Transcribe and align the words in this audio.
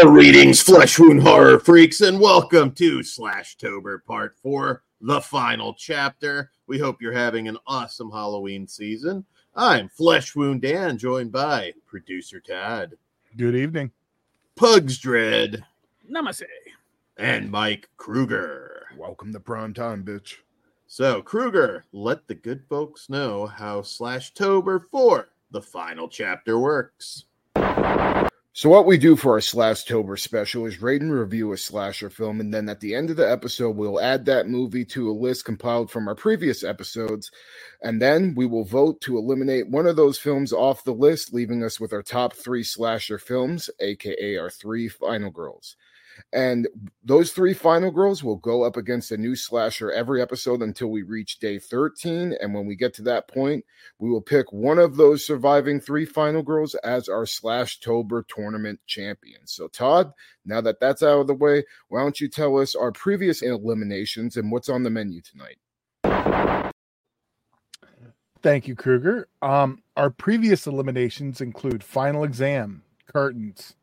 Greetings, 0.00 0.62
flesh 0.62 0.98
wound 0.98 1.22
horror 1.22 1.60
freaks, 1.60 2.00
and 2.00 2.18
welcome 2.18 2.72
to 2.72 3.00
Slashtober 3.00 4.02
Part 4.02 4.34
4, 4.42 4.82
the 5.02 5.20
final 5.20 5.74
chapter. 5.74 6.50
We 6.66 6.78
hope 6.78 7.02
you're 7.02 7.12
having 7.12 7.46
an 7.46 7.58
awesome 7.66 8.10
Halloween 8.10 8.66
season. 8.66 9.26
I'm 9.54 9.90
Flesh 9.90 10.34
Wound 10.34 10.62
Dan, 10.62 10.96
joined 10.96 11.30
by 11.30 11.74
producer 11.86 12.40
Todd, 12.40 12.94
Good 13.36 13.54
evening. 13.54 13.90
Pugs 14.56 14.96
Dread, 14.98 15.62
Namaste. 16.10 16.44
and 17.18 17.50
Mike 17.50 17.90
Kruger. 17.98 18.86
Welcome 18.96 19.30
to 19.34 19.40
prime 19.40 19.74
time, 19.74 20.04
bitch. 20.04 20.36
So, 20.86 21.20
Kruger, 21.20 21.84
let 21.92 22.26
the 22.28 22.34
good 22.34 22.64
folks 22.66 23.10
know 23.10 23.46
how 23.46 23.82
Slashtober 23.82 24.82
4, 24.90 25.28
the 25.50 25.62
final 25.62 26.08
chapter, 26.08 26.58
works. 26.58 27.26
So, 28.54 28.68
what 28.68 28.84
we 28.84 28.98
do 28.98 29.16
for 29.16 29.32
our 29.32 29.38
Slashtober 29.38 30.18
special 30.18 30.66
is 30.66 30.82
rate 30.82 31.00
and 31.00 31.10
review 31.10 31.52
a 31.52 31.56
slasher 31.56 32.10
film, 32.10 32.38
and 32.38 32.52
then 32.52 32.68
at 32.68 32.80
the 32.80 32.94
end 32.94 33.08
of 33.08 33.16
the 33.16 33.30
episode, 33.30 33.76
we'll 33.76 33.98
add 33.98 34.26
that 34.26 34.46
movie 34.46 34.84
to 34.86 35.10
a 35.10 35.12
list 35.12 35.46
compiled 35.46 35.90
from 35.90 36.06
our 36.06 36.14
previous 36.14 36.62
episodes, 36.62 37.30
and 37.80 38.02
then 38.02 38.34
we 38.34 38.44
will 38.44 38.66
vote 38.66 39.00
to 39.00 39.16
eliminate 39.16 39.70
one 39.70 39.86
of 39.86 39.96
those 39.96 40.18
films 40.18 40.52
off 40.52 40.84
the 40.84 40.92
list, 40.92 41.32
leaving 41.32 41.64
us 41.64 41.80
with 41.80 41.94
our 41.94 42.02
top 42.02 42.34
three 42.34 42.62
slasher 42.62 43.18
films, 43.18 43.70
aka 43.80 44.36
our 44.36 44.50
three 44.50 44.86
final 44.86 45.30
girls. 45.30 45.76
And 46.32 46.68
those 47.04 47.32
three 47.32 47.54
final 47.54 47.90
girls 47.90 48.22
will 48.22 48.36
go 48.36 48.62
up 48.62 48.76
against 48.76 49.12
a 49.12 49.16
new 49.16 49.36
slasher 49.36 49.90
every 49.90 50.22
episode 50.22 50.62
until 50.62 50.88
we 50.88 51.02
reach 51.02 51.38
day 51.38 51.58
13. 51.58 52.34
And 52.40 52.54
when 52.54 52.66
we 52.66 52.76
get 52.76 52.94
to 52.94 53.02
that 53.02 53.28
point, 53.28 53.64
we 53.98 54.10
will 54.10 54.20
pick 54.20 54.52
one 54.52 54.78
of 54.78 54.96
those 54.96 55.26
surviving 55.26 55.80
three 55.80 56.04
final 56.04 56.42
girls 56.42 56.74
as 56.76 57.08
our 57.08 57.26
slash 57.26 57.80
tober 57.80 58.24
tournament 58.28 58.80
champion 58.86 59.40
so 59.46 59.68
todd 59.68 60.12
now 60.44 60.60
that 60.60 60.80
that's 60.80 61.02
out 61.02 61.20
of 61.20 61.26
the 61.26 61.34
way 61.34 61.64
why 61.88 62.00
don't 62.00 62.20
you 62.20 62.28
tell 62.28 62.58
us 62.58 62.74
our 62.74 62.92
previous 62.92 63.42
eliminations 63.42 64.36
and 64.36 64.50
what's 64.50 64.68
on 64.68 64.82
the 64.82 64.90
menu 64.90 65.20
tonight 65.20 65.58
Thank 68.42 68.66
you, 68.66 68.74
Kruger. 68.74 69.28
Um, 69.40 69.84
our 69.96 70.10
previous 70.10 70.66
eliminations 70.66 71.40
include 71.40 71.84
Final 71.84 72.24
Exam, 72.24 72.82
Curtains, 73.06 73.76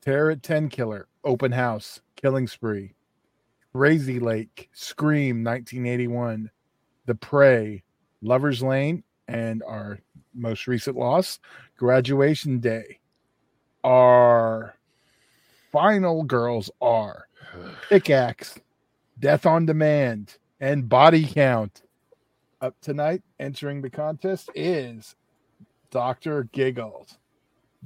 Terror 0.00 0.30
at 0.30 0.40
Tenkiller, 0.40 1.04
Open 1.26 1.52
House, 1.52 2.00
Killing 2.14 2.46
Spree, 2.46 2.94
Crazy 3.74 4.20
Lake, 4.20 4.70
Scream 4.72 5.44
1981, 5.44 6.50
The 7.04 7.14
Prey, 7.16 7.82
Lover's 8.22 8.62
Lane, 8.62 9.02
and 9.28 9.62
our 9.64 9.98
most 10.32 10.66
recent 10.66 10.96
loss, 10.96 11.40
Graduation 11.76 12.60
Day. 12.60 13.00
Our 13.84 14.76
final 15.72 16.22
girls 16.22 16.70
are 16.80 17.26
Pickaxe, 17.88 18.58
Death 19.18 19.44
on 19.46 19.66
Demand, 19.66 20.38
and 20.60 20.88
Body 20.88 21.26
Count. 21.26 21.82
Up 22.60 22.74
tonight, 22.80 23.22
entering 23.38 23.82
the 23.82 23.90
contest 23.90 24.48
is 24.54 25.16
Dr. 25.90 26.44
Giggles. 26.52 27.18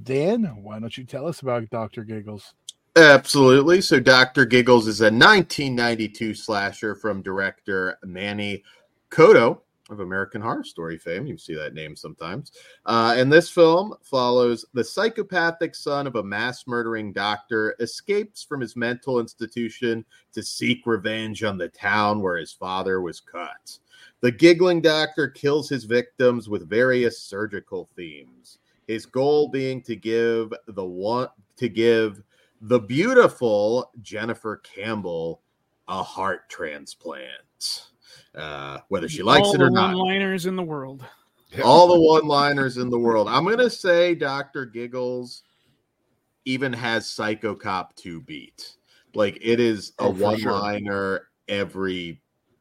Dan, 0.00 0.62
why 0.62 0.78
don't 0.78 0.96
you 0.96 1.04
tell 1.04 1.26
us 1.26 1.40
about 1.40 1.68
Dr. 1.70 2.04
Giggles? 2.04 2.54
Absolutely. 2.96 3.80
So, 3.80 4.00
Dr. 4.00 4.44
Giggles 4.44 4.88
is 4.88 5.00
a 5.00 5.04
1992 5.04 6.34
slasher 6.34 6.94
from 6.94 7.22
director 7.22 7.96
Manny 8.04 8.64
Coto 9.10 9.60
of 9.90 10.00
American 10.00 10.40
Horror 10.40 10.64
Story 10.64 10.98
fame. 10.98 11.26
You 11.26 11.36
see 11.36 11.54
that 11.54 11.74
name 11.74 11.94
sometimes. 11.94 12.52
Uh, 12.86 13.14
and 13.16 13.32
this 13.32 13.50
film 13.50 13.94
follows 14.02 14.64
the 14.72 14.84
psychopathic 14.84 15.74
son 15.74 16.06
of 16.06 16.16
a 16.16 16.22
mass 16.22 16.66
murdering 16.66 17.12
doctor 17.12 17.74
escapes 17.80 18.42
from 18.42 18.60
his 18.60 18.76
mental 18.76 19.20
institution 19.20 20.04
to 20.32 20.42
seek 20.42 20.86
revenge 20.86 21.42
on 21.42 21.58
the 21.58 21.68
town 21.68 22.22
where 22.22 22.36
his 22.36 22.52
father 22.52 23.00
was 23.00 23.20
cut. 23.20 23.78
The 24.20 24.30
giggling 24.32 24.80
doctor 24.80 25.28
kills 25.28 25.68
his 25.68 25.84
victims 25.84 26.48
with 26.48 26.68
various 26.68 27.20
surgical 27.20 27.88
themes. 27.96 28.58
His 28.86 29.06
goal 29.06 29.48
being 29.48 29.82
to 29.82 29.96
give 29.96 30.52
the 30.66 30.84
one 30.84 31.28
to 31.56 31.68
give 31.68 32.22
the 32.60 32.78
beautiful 32.78 33.90
Jennifer 34.02 34.58
Campbell 34.58 35.42
a 35.88 36.02
heart 36.02 36.48
transplant. 36.48 37.86
Uh, 38.34 38.78
whether 38.88 39.08
she 39.08 39.22
likes 39.22 39.48
All 39.48 39.54
it 39.54 39.62
or 39.62 39.66
the 39.66 39.70
not. 39.74 39.94
One-liners 39.96 40.46
in 40.46 40.54
the 40.56 40.62
world. 40.62 41.04
All 41.64 41.88
the 41.88 42.00
one 42.00 42.26
liners 42.28 42.76
in 42.76 42.90
the 42.90 42.98
world. 42.98 43.26
I'm 43.28 43.42
going 43.44 43.58
to 43.58 43.68
say 43.70 44.14
Dr. 44.14 44.66
Giggles 44.66 45.42
even 46.44 46.72
has 46.72 47.10
Psycho 47.10 47.54
Cop 47.56 47.94
2 47.96 48.20
beat. 48.22 48.76
Like 49.14 49.36
it 49.42 49.58
is 49.58 49.92
a 49.98 50.02
Oh, 50.04 50.12
for 50.14 50.20
one 50.22 50.38
sure. 50.38 50.52
liner 50.52 51.28
every 51.48 52.20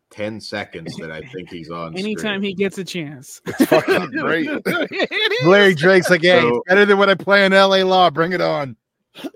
10 0.09 0.41
seconds 0.41 0.95
that 0.97 1.11
I 1.11 1.21
think 1.21 1.51
he's 1.51 1.69
on. 1.69 1.95
Anytime 1.97 2.41
he 2.41 2.55
gets 2.55 2.79
a 2.79 2.83
chance. 2.83 3.41
it's 3.45 3.65
fucking 3.65 4.09
great 4.11 4.49
It 4.65 5.31
is. 5.41 5.47
Larry 5.47 5.75
Drake's 5.75 6.09
like, 6.09 6.21
hey, 6.23 6.41
So- 6.41 6.47
it's 6.47 6.59
better 6.67 6.85
than 6.85 6.97
what 6.97 7.09
I 7.09 7.13
play 7.15 7.45
in 7.45 7.51
LA 7.51 7.83
Law. 7.83 8.09
Bring 8.09 8.31
it 8.33 8.41
on. 8.41 8.75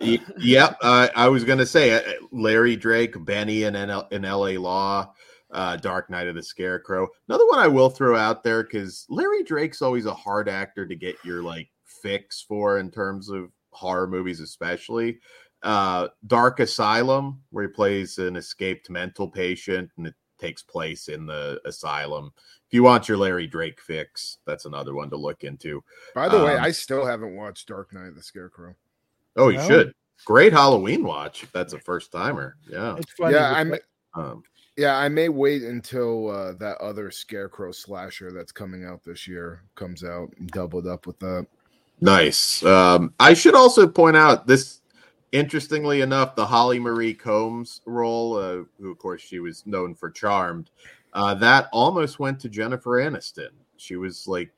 Yep. 0.02 0.78
Uh, 0.82 1.08
I 1.16 1.28
was 1.28 1.44
going 1.44 1.60
to 1.60 1.66
say 1.66 1.94
uh, 1.94 2.02
Larry 2.32 2.76
Drake, 2.76 3.16
Benny 3.26 3.64
and 3.64 3.76
NL- 3.76 4.12
in 4.12 4.24
LA 4.24 4.60
Law, 4.62 5.14
uh, 5.52 5.78
Dark 5.78 6.10
Night 6.10 6.28
of 6.28 6.36
the 6.36 6.44
Scarecrow. 6.44 7.08
Another 7.28 7.46
one 7.48 7.60
I 7.60 7.68
will 7.68 7.90
throw 7.90 8.16
out 8.18 8.44
there 8.44 8.64
because 8.64 9.06
Larry 9.10 9.44
Drake's 9.44 9.82
always 9.82 10.06
a 10.06 10.14
hard 10.14 10.50
actor 10.50 10.86
to 10.88 10.96
get 10.96 11.16
your 11.24 11.42
like 11.44 11.70
fix 12.02 12.42
for 12.42 12.80
in 12.80 12.92
terms 12.92 13.30
of 13.30 13.50
horror 13.72 14.08
movies, 14.08 14.40
especially. 14.40 15.20
Uh, 15.62 16.10
Dark 16.28 16.60
Asylum, 16.60 17.42
where 17.52 17.64
he 17.64 17.70
plays 17.74 18.18
an 18.18 18.36
escaped 18.36 18.90
mental 18.90 19.30
patient 19.30 19.90
and 19.98 20.08
it 20.08 20.16
takes 20.40 20.62
place 20.62 21.08
in 21.08 21.26
the 21.26 21.62
asylum. 21.66 22.34
If 22.68 22.74
you 22.74 22.84
want 22.84 23.08
your 23.08 23.18
Larry 23.18 23.48
Drake 23.48 23.80
fix, 23.80 24.40
that's 24.46 24.66
another 24.66 24.94
one 24.94 25.10
to 25.12 25.16
look 25.16 25.44
into. 25.46 25.82
by 26.14 26.28
the 26.28 26.44
way 26.44 26.58
Um, 26.58 26.64
i 26.64 26.72
still 26.72 27.06
haven't 27.06 27.36
watched 27.36 27.68
dark 27.70 27.94
night 27.94 28.08
of 28.08 28.16
the 28.16 28.24
scarecrow 28.24 28.76
Oh, 29.36 29.50
you 29.50 29.58
No. 29.58 29.68
should. 29.68 29.94
Great 30.26 30.54
Halloween 30.54 31.04
watch 31.04 31.44
if 31.44 31.52
that's 31.52 31.74
a 31.74 31.80
first 31.80 32.12
timer. 32.12 32.56
Yeah. 32.70 32.96
It's 32.98 33.12
funny. 33.14 33.34
yeah 33.34 33.54
i'm 33.56 33.74
Um, 34.14 34.44
yeah 34.78 34.96
i 34.98 35.10
may 35.10 35.28
wait 35.30 35.64
until 35.64 36.30
uh, 36.30 36.54
that 36.54 36.78
other 36.78 37.12
scarecrow 37.12 37.72
slasher 37.72 38.32
that's 38.32 38.52
coming 38.52 38.86
out 38.86 39.04
this 39.04 39.28
year 39.28 39.64
comes 39.76 40.04
out 40.04 40.30
doubled 40.48 40.88
up 40.88 41.06
with 41.08 41.20
that 41.20 41.46
nice. 42.02 42.64
Um, 42.64 43.14
I 43.20 43.34
should 43.34 43.56
also 43.56 43.88
point 43.88 44.18
out 44.18 44.48
this. 44.48 44.80
Interestingly 45.32 46.02
enough, 46.02 46.36
the 46.36 46.46
Holly 46.46 46.80
Marie 46.80 47.16
Combs 47.16 47.82
role, 47.88 48.38
uh, 48.38 48.64
who 48.80 48.92
of 48.92 49.00
course 49.00 49.20
she 49.20 49.40
was 49.40 49.66
known 49.66 49.96
for 49.96 50.12
Charmed, 50.12 50.70
uh, 51.14 51.34
that 51.34 51.70
almost 51.72 52.20
went 52.20 52.40
to 52.42 52.50
Jennifer 52.50 53.02
Aniston. 53.02 53.50
She 53.78 53.96
was 53.96 54.28
like, 54.28 54.52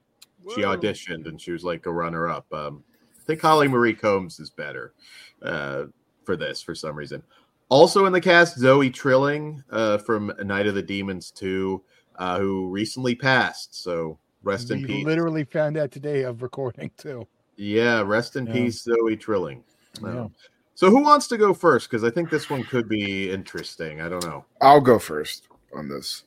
she 0.54 0.64
auditioned 0.64 1.28
and 1.28 1.40
she 1.40 1.52
was 1.54 1.64
like 1.64 1.86
a 1.86 1.92
runner-up. 1.94 2.46
Um, 2.54 2.84
I 2.92 2.95
think 3.26 3.42
Holly 3.42 3.68
Marie 3.68 3.94
Combs 3.94 4.40
is 4.40 4.50
better 4.50 4.94
uh, 5.42 5.86
for 6.24 6.36
this 6.36 6.62
for 6.62 6.76
some 6.76 6.96
reason. 6.96 7.22
Also 7.70 8.06
in 8.06 8.14
the 8.14 8.22
cast, 8.22 8.58
Zoe 8.60 8.90
Trilling 8.90 9.64
uh, 9.72 9.98
from 9.98 10.32
Night 10.44 10.68
of 10.68 10.76
the 10.76 10.84
Demons 10.84 11.32
2, 11.32 11.82
uh, 12.18 12.40
who 12.40 12.70
recently 12.70 13.16
passed. 13.16 13.82
So 13.84 14.20
rest 14.44 14.70
in 14.70 14.84
peace. 14.86 15.04
literally 15.06 15.44
found 15.44 15.76
out 15.78 15.92
today 15.92 16.22
of 16.24 16.42
recording 16.44 16.92
too. 16.98 17.28
Yeah, 17.58 18.02
rest 18.02 18.36
in 18.36 18.46
Yeah. 18.46 18.54
peace, 18.54 18.84
Zoe 18.84 19.16
Trilling. 19.18 19.64
Yeah. 20.02 20.22
Um, 20.22 20.36
So 20.78 20.90
who 20.90 21.02
wants 21.02 21.28
to 21.28 21.38
go 21.38 21.54
first? 21.54 21.90
Because 21.90 22.04
I 22.04 22.10
think 22.10 22.30
this 22.30 22.50
one 22.50 22.64
could 22.66 22.90
be 22.90 23.32
interesting. 23.32 24.02
I 24.02 24.10
don't 24.10 24.26
know. 24.26 24.44
I'll 24.62 24.82
go 24.82 25.00
first 25.00 25.48
on 25.74 25.88
this. 25.88 26.24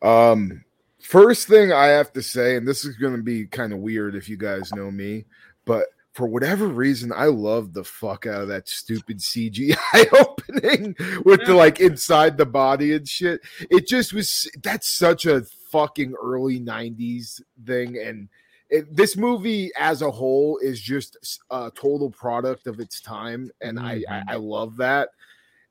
Um, 0.00 0.64
first 1.02 1.46
thing 1.48 1.70
I 1.70 1.86
have 1.88 2.10
to 2.14 2.22
say, 2.22 2.56
and 2.56 2.66
this 2.66 2.84
is 2.86 2.96
going 2.96 3.14
to 3.14 3.22
be 3.22 3.44
kind 3.46 3.74
of 3.74 3.80
weird 3.80 4.14
if 4.14 4.26
you 4.28 4.38
guys 4.38 4.72
know 4.72 4.90
me, 4.90 5.26
but 5.66 5.88
for 6.20 6.26
whatever 6.26 6.66
reason, 6.66 7.14
I 7.16 7.28
love 7.28 7.72
the 7.72 7.82
fuck 7.82 8.26
out 8.26 8.42
of 8.42 8.48
that 8.48 8.68
stupid 8.68 9.20
CGI 9.20 10.12
opening 10.20 10.94
with 11.24 11.46
the 11.46 11.54
like 11.54 11.80
inside 11.80 12.36
the 12.36 12.44
body 12.44 12.92
and 12.92 13.08
shit. 13.08 13.40
It 13.70 13.88
just 13.88 14.12
was 14.12 14.46
that's 14.62 14.90
such 14.90 15.24
a 15.24 15.46
fucking 15.72 16.12
early 16.22 16.60
90s 16.60 17.40
thing. 17.64 17.96
And 17.96 18.28
it, 18.68 18.94
this 18.94 19.16
movie 19.16 19.70
as 19.78 20.02
a 20.02 20.10
whole 20.10 20.58
is 20.58 20.78
just 20.78 21.16
a 21.50 21.72
total 21.74 22.10
product 22.10 22.66
of 22.66 22.80
its 22.80 23.00
time. 23.00 23.50
And 23.62 23.80
I, 23.80 23.92
I, 23.92 23.96
mm-hmm. 23.96 24.28
I 24.28 24.34
love 24.34 24.76
that. 24.76 25.08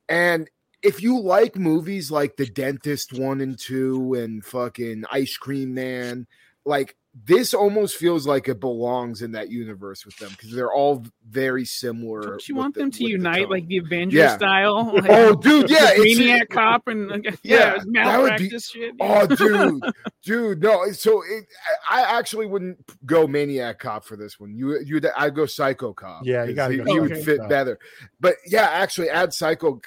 And 0.07 0.49
if 0.81 1.03
you 1.03 1.19
like 1.21 1.57
movies 1.57 2.09
like 2.09 2.37
The 2.37 2.47
Dentist 2.47 3.13
one 3.13 3.41
and 3.41 3.55
two 3.55 4.15
and 4.15 4.43
fucking 4.43 5.03
Ice 5.11 5.37
Cream 5.37 5.75
Man, 5.75 6.25
like 6.65 6.95
this 7.25 7.54
almost 7.54 7.98
feels 7.98 8.25
like 8.25 8.48
it 8.48 8.60
belongs 8.60 9.21
in 9.21 9.33
that 9.33 9.50
universe 9.50 10.06
with 10.06 10.16
them 10.18 10.30
because 10.31 10.51
they're 10.51 10.71
all 10.71 11.06
very 11.30 11.66
similar. 11.66 12.21
Don't 12.21 12.48
you 12.48 12.56
want 12.56 12.74
the- 12.75 12.81
them 12.81 12.92
to 12.92 13.04
with 13.04 13.07
the 13.07 13.12
unite 13.12 13.50
like 13.50 13.68
the 13.68 13.77
Avengers 13.77 14.18
Yeah. 14.18 14.36
style? 14.38 14.94
Like, 14.94 15.06
Oh, 15.10 15.36
dude, 15.36 15.69
yeah, 15.69 15.92
it's- 15.92 16.18
Maniac 16.18 16.50
Cop 16.50 16.88
and 16.88 17.07
like, 17.10 17.25
Yeah, 17.44 17.57
yeah, 17.57 17.71
it 17.71 17.75
was 17.75 17.86
that 17.86 17.86
would 17.86 18.38
be- 18.38 18.50
malpractice 18.50 18.69
shit. 18.69 18.95
Oh, 19.00 19.25
dude, 19.36 19.83
dude, 20.24 20.62
no. 20.63 20.92
So 20.92 21.21
it, 21.24 21.45
I 21.89 22.01
I 22.04 22.18
actually 22.19 22.45
wouldn't 22.45 22.80
go 23.06 23.27
Maniac 23.27 23.80
Cop 23.80 24.06
for 24.06 24.16
this 24.16 24.39
one. 24.39 24.56
You, 24.56 24.80
you, 24.80 25.01
I'd 25.18 25.36
go 25.36 25.45
Psycho 25.45 25.94
Cop. 25.94 26.21
Yeah, 26.25 26.44
you 26.44 26.50
'cause 26.50 26.56
gotta 26.56 26.74
he, 26.74 26.80
go 26.80 26.94
he 26.94 27.00
would 27.00 27.18
fit 27.18 27.39
Cop. 27.39 27.50
better. 27.50 27.80
But 28.19 28.36
yeah, 28.48 28.69
actually, 28.69 29.10
add 29.10 29.33
Psycho 29.33 29.81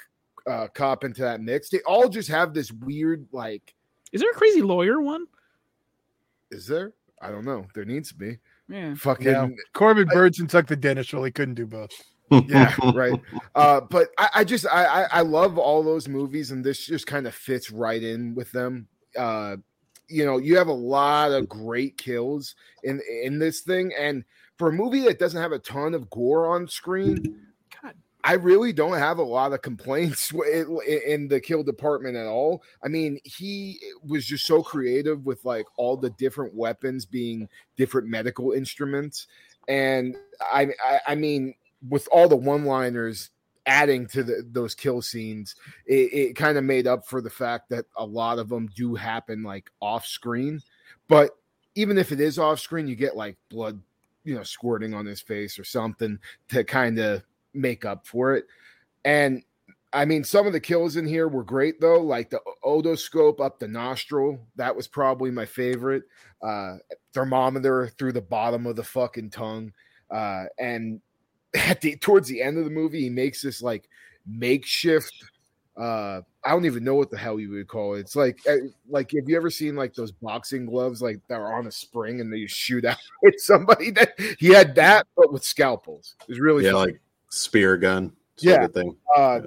uh, 0.45 0.67
Cop 0.73 1.03
into 1.03 1.21
that 1.21 1.41
mix. 1.41 1.69
They 1.69 1.79
all 1.81 2.09
just 2.09 2.29
have 2.29 2.53
this 2.53 2.71
weird, 2.71 3.27
like, 3.31 3.73
Is 4.11 4.21
there 4.21 4.29
a 4.31 4.35
crazy 4.35 4.61
lawyer 4.61 5.01
one? 5.01 5.25
is 6.51 6.67
there? 6.67 6.93
I 7.23 7.31
don't 7.31 7.45
know. 7.45 7.65
There 7.73 7.85
needs 7.85 8.09
to 8.09 8.15
be. 8.15 8.37
Yeah. 8.69 8.95
Fucking 8.95 9.27
Yeah. 9.27 9.47
Corbin 9.73 10.07
I- 10.11 10.13
Bernsen 10.15 10.47
took 10.49 10.67
the 10.67 10.75
dentist 10.75 11.13
role. 11.13 11.23
He 11.23 11.31
couldn't 11.31 11.55
do 11.55 11.65
both. 11.65 11.91
yeah, 12.47 12.73
right. 12.95 13.19
Uh, 13.53 13.81
but 13.81 14.09
I, 14.17 14.29
I 14.35 14.43
just 14.43 14.65
I, 14.67 14.85
I 14.85 15.07
I 15.11 15.21
love 15.21 15.57
all 15.57 15.83
those 15.83 16.07
movies, 16.07 16.51
and 16.51 16.63
this 16.63 16.85
just 16.85 17.05
kind 17.05 17.27
of 17.27 17.35
fits 17.35 17.69
right 17.69 18.01
in 18.01 18.33
with 18.33 18.51
them. 18.51 18.87
Uh, 19.17 19.57
you 20.07 20.25
know, 20.25 20.37
you 20.37 20.57
have 20.57 20.67
a 20.67 20.73
lot 20.73 21.31
of 21.31 21.47
great 21.49 21.97
kills 21.97 22.55
in 22.83 23.01
in 23.23 23.37
this 23.39 23.61
thing, 23.61 23.91
and 23.99 24.23
for 24.57 24.69
a 24.69 24.73
movie 24.73 25.01
that 25.01 25.19
doesn't 25.19 25.41
have 25.41 25.51
a 25.51 25.59
ton 25.59 25.93
of 25.93 26.09
gore 26.09 26.47
on 26.47 26.67
screen, 26.67 27.15
God. 27.17 27.33
I 28.25 28.33
really 28.33 28.71
don't 28.71 28.97
have 28.97 29.17
a 29.17 29.23
lot 29.23 29.51
of 29.51 29.61
complaints 29.61 30.31
in, 31.07 31.27
the 31.27 31.41
kill 31.41 31.63
department 31.63 32.15
at 32.15 32.27
all. 32.27 32.63
I 32.83 32.87
mean, 32.87 33.19
he 33.23 33.79
eh, 33.83 33.87
was 34.05 34.25
just 34.25 34.45
so 34.45 34.63
creative 34.63 35.25
with 35.25 35.43
like 35.43 35.65
all 35.77 35.97
the 35.97 36.11
different 36.11 36.53
weapons 36.53 37.05
being 37.05 37.49
different 37.75 38.07
medical 38.07 38.51
instruments, 38.51 39.27
and 39.67 40.15
I 40.41 40.69
I, 40.83 40.99
I 41.07 41.15
mean, 41.15 41.55
with 41.89 42.07
all 42.11 42.27
the 42.27 42.35
one-liners 42.35 43.29
adding 43.65 44.05
to 44.07 44.23
the, 44.23 44.47
those 44.51 44.75
kill 44.75 45.01
scenes, 45.01 45.55
it, 45.85 46.13
it 46.13 46.35
kind 46.35 46.57
of 46.57 46.63
made 46.63 46.87
up 46.87 47.05
for 47.05 47.21
the 47.21 47.29
fact 47.29 47.69
that 47.69 47.85
a 47.97 48.05
lot 48.05 48.39
of 48.39 48.49
them 48.49 48.69
do 48.75 48.95
happen 48.95 49.43
like 49.43 49.69
off 49.81 50.05
screen. 50.05 50.61
But 51.07 51.31
even 51.75 51.97
if 51.97 52.11
it 52.11 52.19
is 52.19 52.39
off 52.39 52.59
screen, 52.59 52.87
you 52.87 52.95
get 52.95 53.15
like 53.15 53.37
blood, 53.49 53.81
you 54.23 54.35
know, 54.35 54.43
squirting 54.43 54.93
on 54.93 55.05
his 55.05 55.21
face 55.21 55.57
or 55.57 55.63
something 55.63 56.19
to 56.49 56.63
kind 56.63 56.99
of 56.99 57.23
make 57.53 57.85
up 57.85 58.07
for 58.07 58.35
it. 58.35 58.45
And 59.05 59.43
I 59.93 60.05
mean, 60.05 60.23
some 60.23 60.47
of 60.47 60.53
the 60.53 60.59
kills 60.59 60.95
in 60.95 61.05
here 61.05 61.27
were 61.27 61.43
great 61.43 61.79
though, 61.79 62.01
like 62.01 62.31
the 62.31 62.41
otoscope 62.65 63.39
up 63.39 63.59
the 63.59 63.67
nostril. 63.67 64.39
That 64.55 64.75
was 64.75 64.87
probably 64.87 65.29
my 65.29 65.45
favorite. 65.45 66.03
Uh, 66.41 66.77
thermometer 67.13 67.87
through 67.97 68.11
the 68.11 68.21
bottom 68.21 68.65
of 68.65 68.75
the 68.75 68.83
fucking 68.83 69.29
tongue. 69.29 69.71
Uh, 70.09 70.45
and 70.59 70.99
at 71.55 71.79
the 71.81 71.95
towards 71.97 72.27
the 72.27 72.41
end 72.41 72.57
of 72.57 72.65
the 72.65 72.71
movie, 72.71 73.01
he 73.01 73.09
makes 73.09 73.41
this 73.41 73.61
like 73.61 73.87
makeshift. 74.25 75.13
Uh, 75.77 76.21
I 76.45 76.51
don't 76.51 76.65
even 76.65 76.83
know 76.83 76.95
what 76.95 77.09
the 77.09 77.17
hell 77.17 77.39
you 77.39 77.49
would 77.51 77.67
call 77.67 77.95
it. 77.95 78.01
It's 78.01 78.15
like, 78.15 78.39
uh, 78.47 78.57
like 78.87 79.11
have 79.11 79.27
you 79.27 79.35
ever 79.35 79.49
seen 79.49 79.75
like 79.75 79.93
those 79.93 80.11
boxing 80.11 80.67
gloves 80.67 81.01
like 81.01 81.19
that 81.29 81.39
are 81.39 81.53
on 81.53 81.65
a 81.65 81.71
spring 81.71 82.21
and 82.21 82.31
they 82.31 82.45
shoot 82.45 82.85
out 82.85 82.97
at 83.25 83.39
somebody? 83.39 83.91
That 83.91 84.13
he 84.39 84.49
had 84.49 84.75
that, 84.75 85.07
but 85.15 85.31
with 85.31 85.43
scalpels. 85.43 86.15
It 86.21 86.29
was 86.29 86.39
really 86.39 86.65
yeah, 86.65 86.71
fun. 86.71 86.85
like 86.85 87.01
spear 87.33 87.77
gun. 87.77 88.11
sort 88.35 88.59
Yeah. 88.59 88.65
of 88.65 88.73
thing. 88.73 88.95
Uh, 89.15 89.41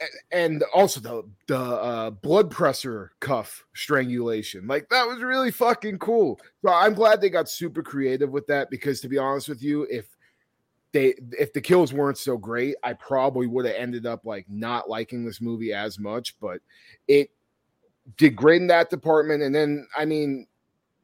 a- 0.00 0.04
and 0.34 0.62
also 0.74 1.00
the 1.00 1.22
the 1.46 1.58
uh, 1.58 2.10
blood 2.10 2.50
pressure 2.50 3.12
cuff 3.20 3.64
strangulation, 3.74 4.66
like 4.66 4.88
that 4.88 5.06
was 5.06 5.20
really 5.20 5.50
fucking 5.50 5.98
cool. 5.98 6.40
So 6.64 6.72
I'm 6.72 6.94
glad 6.94 7.20
they 7.20 7.30
got 7.30 7.48
super 7.48 7.82
creative 7.82 8.30
with 8.30 8.46
that 8.48 8.70
because, 8.70 9.00
to 9.02 9.08
be 9.08 9.18
honest 9.18 9.48
with 9.48 9.62
you, 9.62 9.86
if 9.90 10.06
they 10.92 11.14
if 11.38 11.52
the 11.52 11.60
kills 11.60 11.92
weren't 11.92 12.18
so 12.18 12.36
great, 12.36 12.74
I 12.82 12.94
probably 12.94 13.46
would 13.46 13.64
have 13.66 13.76
ended 13.76 14.06
up 14.06 14.24
like 14.24 14.46
not 14.48 14.88
liking 14.90 15.24
this 15.24 15.40
movie 15.40 15.72
as 15.72 15.98
much. 15.98 16.38
But 16.40 16.60
it 17.08 17.30
did 18.16 18.34
great 18.36 18.60
in 18.60 18.66
that 18.68 18.90
department, 18.90 19.42
and 19.42 19.54
then 19.54 19.86
I 19.96 20.04
mean, 20.04 20.46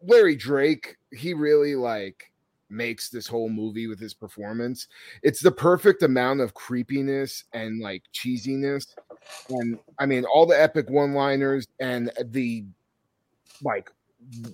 Larry 0.03 0.37
Drake, 0.37 0.97
he 1.13 1.35
really 1.35 1.77
like 1.77 2.31
makes 2.71 3.09
this 3.09 3.27
whole 3.27 3.49
movie 3.49 3.87
with 3.87 3.99
his 3.99 4.15
performance. 4.15 4.89
It's 5.23 5.41
the 5.41 5.53
perfect 5.53 6.03
amount 6.03 6.41
of 6.41 6.55
creepiness 6.55 7.45
and 7.53 7.81
like 7.81 8.03
cheesiness. 8.13 8.95
And 9.51 9.79
I 9.99 10.07
mean, 10.07 10.25
all 10.25 10.47
the 10.47 10.61
epic 10.61 10.91
one 10.91 11.15
liners 11.15 11.67
and 11.81 12.11
the 12.25 12.65
like 13.63 13.91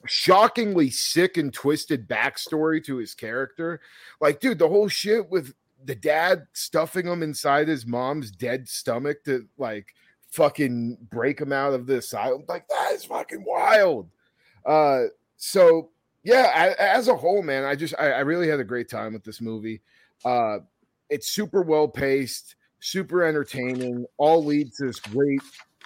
shockingly 0.06 0.90
sick 0.90 1.36
and 1.36 1.52
twisted 1.52 2.08
backstory 2.08 2.84
to 2.84 2.96
his 2.96 3.14
character. 3.14 3.80
Like, 4.20 4.40
dude, 4.40 4.58
the 4.58 4.68
whole 4.68 4.88
shit 4.88 5.28
with 5.30 5.54
the 5.84 5.94
dad 5.94 6.46
stuffing 6.52 7.06
him 7.06 7.22
inside 7.22 7.68
his 7.68 7.86
mom's 7.86 8.30
dead 8.30 8.68
stomach 8.68 9.24
to 9.24 9.46
like 9.58 9.94
fucking 10.30 10.98
break 11.10 11.40
him 11.40 11.52
out 11.52 11.74
of 11.74 11.86
the 11.86 11.98
asylum. 11.98 12.44
Like, 12.48 12.68
that 12.68 12.92
is 12.92 13.04
fucking 13.04 13.44
wild. 13.46 14.08
Uh, 14.64 15.04
so 15.36 15.90
yeah, 16.24 16.72
a- 16.72 16.94
as 16.96 17.08
a 17.08 17.16
whole, 17.16 17.42
man, 17.42 17.64
I 17.64 17.74
just 17.74 17.94
I, 17.98 18.12
I 18.12 18.20
really 18.20 18.48
had 18.48 18.60
a 18.60 18.64
great 18.64 18.88
time 18.88 19.12
with 19.12 19.24
this 19.24 19.40
movie. 19.40 19.82
Uh, 20.24 20.58
it's 21.10 21.28
super 21.28 21.62
well 21.62 21.86
paced, 21.86 22.56
super 22.80 23.22
entertaining. 23.24 24.06
All 24.16 24.44
leads 24.44 24.78
to 24.78 24.86
this 24.86 25.00
great 25.00 25.42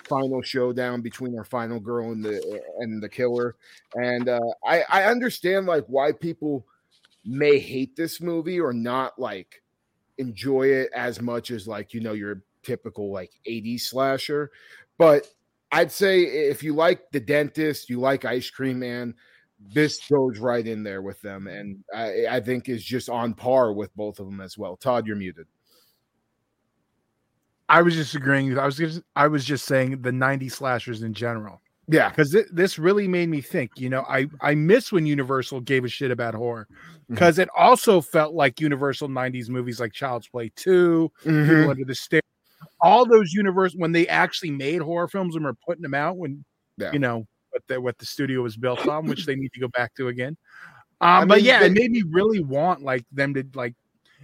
final 0.08 0.40
showdown 0.40 1.02
between 1.02 1.36
our 1.36 1.44
final 1.44 1.80
girl 1.80 2.12
and 2.12 2.24
the 2.24 2.62
and 2.78 3.02
the 3.02 3.08
killer. 3.08 3.56
And 3.94 4.28
uh, 4.28 4.40
I 4.64 4.82
I 4.88 5.04
understand 5.04 5.66
like 5.66 5.84
why 5.86 6.12
people 6.12 6.66
may 7.24 7.58
hate 7.58 7.96
this 7.96 8.20
movie 8.20 8.60
or 8.60 8.72
not 8.72 9.18
like 9.18 9.62
enjoy 10.18 10.68
it 10.68 10.90
as 10.94 11.20
much 11.20 11.50
as 11.50 11.68
like 11.68 11.94
you 11.94 12.00
know 12.00 12.12
your 12.12 12.42
typical 12.62 13.10
like 13.12 13.32
80s 13.46 13.80
slasher, 13.80 14.50
but 14.98 15.26
I'd 15.70 15.92
say 15.92 16.22
if 16.22 16.62
you 16.62 16.74
like 16.74 17.10
the 17.12 17.20
dentist, 17.20 17.90
you 17.90 18.00
like 18.00 18.24
Ice 18.24 18.48
Cream 18.50 18.78
Man, 18.78 19.14
this 19.60 19.98
goes 20.08 20.38
right 20.38 20.66
in 20.66 20.82
there 20.82 21.02
with 21.02 21.20
them, 21.20 21.46
and 21.48 21.82
I, 21.94 22.26
I 22.28 22.40
think 22.40 22.68
is 22.68 22.84
just 22.84 23.08
on 23.10 23.34
par 23.34 23.72
with 23.72 23.94
both 23.96 24.20
of 24.20 24.26
them 24.26 24.40
as 24.40 24.56
well. 24.56 24.76
Todd, 24.76 25.06
you're 25.06 25.16
muted. 25.16 25.46
I 27.68 27.82
was 27.82 27.94
just 27.94 28.14
agreeing. 28.14 28.58
I 28.58 28.64
was 28.64 28.76
just, 28.76 29.02
I 29.14 29.26
was 29.28 29.44
just 29.44 29.66
saying 29.66 30.00
the 30.00 30.12
90 30.12 30.48
slashers 30.48 31.02
in 31.02 31.12
general 31.12 31.60
Yeah, 31.86 32.08
because 32.08 32.34
this 32.50 32.78
really 32.78 33.06
made 33.06 33.28
me 33.28 33.40
think. 33.42 33.72
You 33.76 33.90
know, 33.90 34.04
I 34.08 34.26
I 34.40 34.54
miss 34.54 34.90
when 34.90 35.04
Universal 35.06 35.60
gave 35.62 35.84
a 35.84 35.88
shit 35.88 36.10
about 36.10 36.34
horror 36.34 36.66
because 37.10 37.38
it 37.38 37.48
also 37.56 38.00
felt 38.00 38.32
like 38.34 38.60
Universal 38.60 39.08
90s 39.08 39.50
movies 39.50 39.80
like 39.80 39.92
Child's 39.92 40.28
Play 40.28 40.50
2, 40.56 41.10
Mhm. 41.24 41.46
People 41.48 41.70
Under 41.70 41.84
the 41.84 41.94
Stairs, 41.94 42.22
all 42.80 43.04
those 43.04 43.32
universe 43.32 43.74
when 43.76 43.92
they 43.92 44.06
actually 44.08 44.50
made 44.50 44.80
horror 44.80 45.08
films 45.08 45.36
and 45.36 45.44
were 45.44 45.54
putting 45.66 45.82
them 45.82 45.94
out 45.94 46.16
when 46.16 46.44
Yeah. 46.78 46.92
you 46.92 46.98
know 47.00 47.26
what 47.58 47.66
the 47.66 47.80
what 47.80 47.98
the 47.98 48.06
studio 48.06 48.42
was 48.42 48.56
built 48.56 48.86
on, 48.86 49.06
which 49.06 49.26
they 49.26 49.34
need 49.34 49.52
to 49.52 49.60
go 49.60 49.68
back 49.68 49.94
to 49.96 50.08
again. 50.08 50.36
Um, 51.00 51.22
I 51.22 51.24
but 51.26 51.42
yeah, 51.42 51.60
they- 51.60 51.66
it 51.66 51.72
made 51.74 51.92
me 51.92 52.02
really 52.10 52.40
want 52.40 52.82
like 52.82 53.04
them 53.12 53.32
to 53.34 53.44
like, 53.54 53.76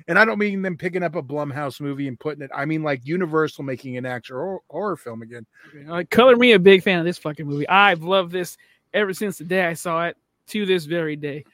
and 0.09 0.19
I 0.19 0.25
don't 0.25 0.41
mean 0.41 0.61
them 0.61 0.77
picking 0.77 1.05
up 1.05 1.15
a 1.15 1.23
Blumhouse 1.23 1.81
movie 1.81 2.09
and 2.09 2.19
putting 2.19 2.43
it. 2.43 2.51
I 2.53 2.65
mean 2.65 2.83
like 2.83 3.07
Universal 3.07 3.63
making 3.63 3.97
an 3.97 4.05
actual 4.05 4.37
horror, 4.39 4.59
horror 4.69 4.97
film 4.97 5.23
again. 5.23 5.47
Like, 5.87 6.11
color 6.11 6.35
me 6.35 6.51
a 6.51 6.59
big 6.59 6.83
fan 6.83 6.99
of 6.99 7.05
this 7.05 7.17
fucking 7.19 7.47
movie. 7.47 7.69
I've 7.69 8.03
loved 8.03 8.33
this 8.33 8.57
ever 8.93 9.13
since 9.15 9.39
the 9.39 9.45
day 9.45 9.65
I 9.65 9.75
saw 9.75 10.07
it 10.07 10.17
to 10.49 10.67
this 10.67 10.85
very 10.87 11.15
day. 11.15 11.45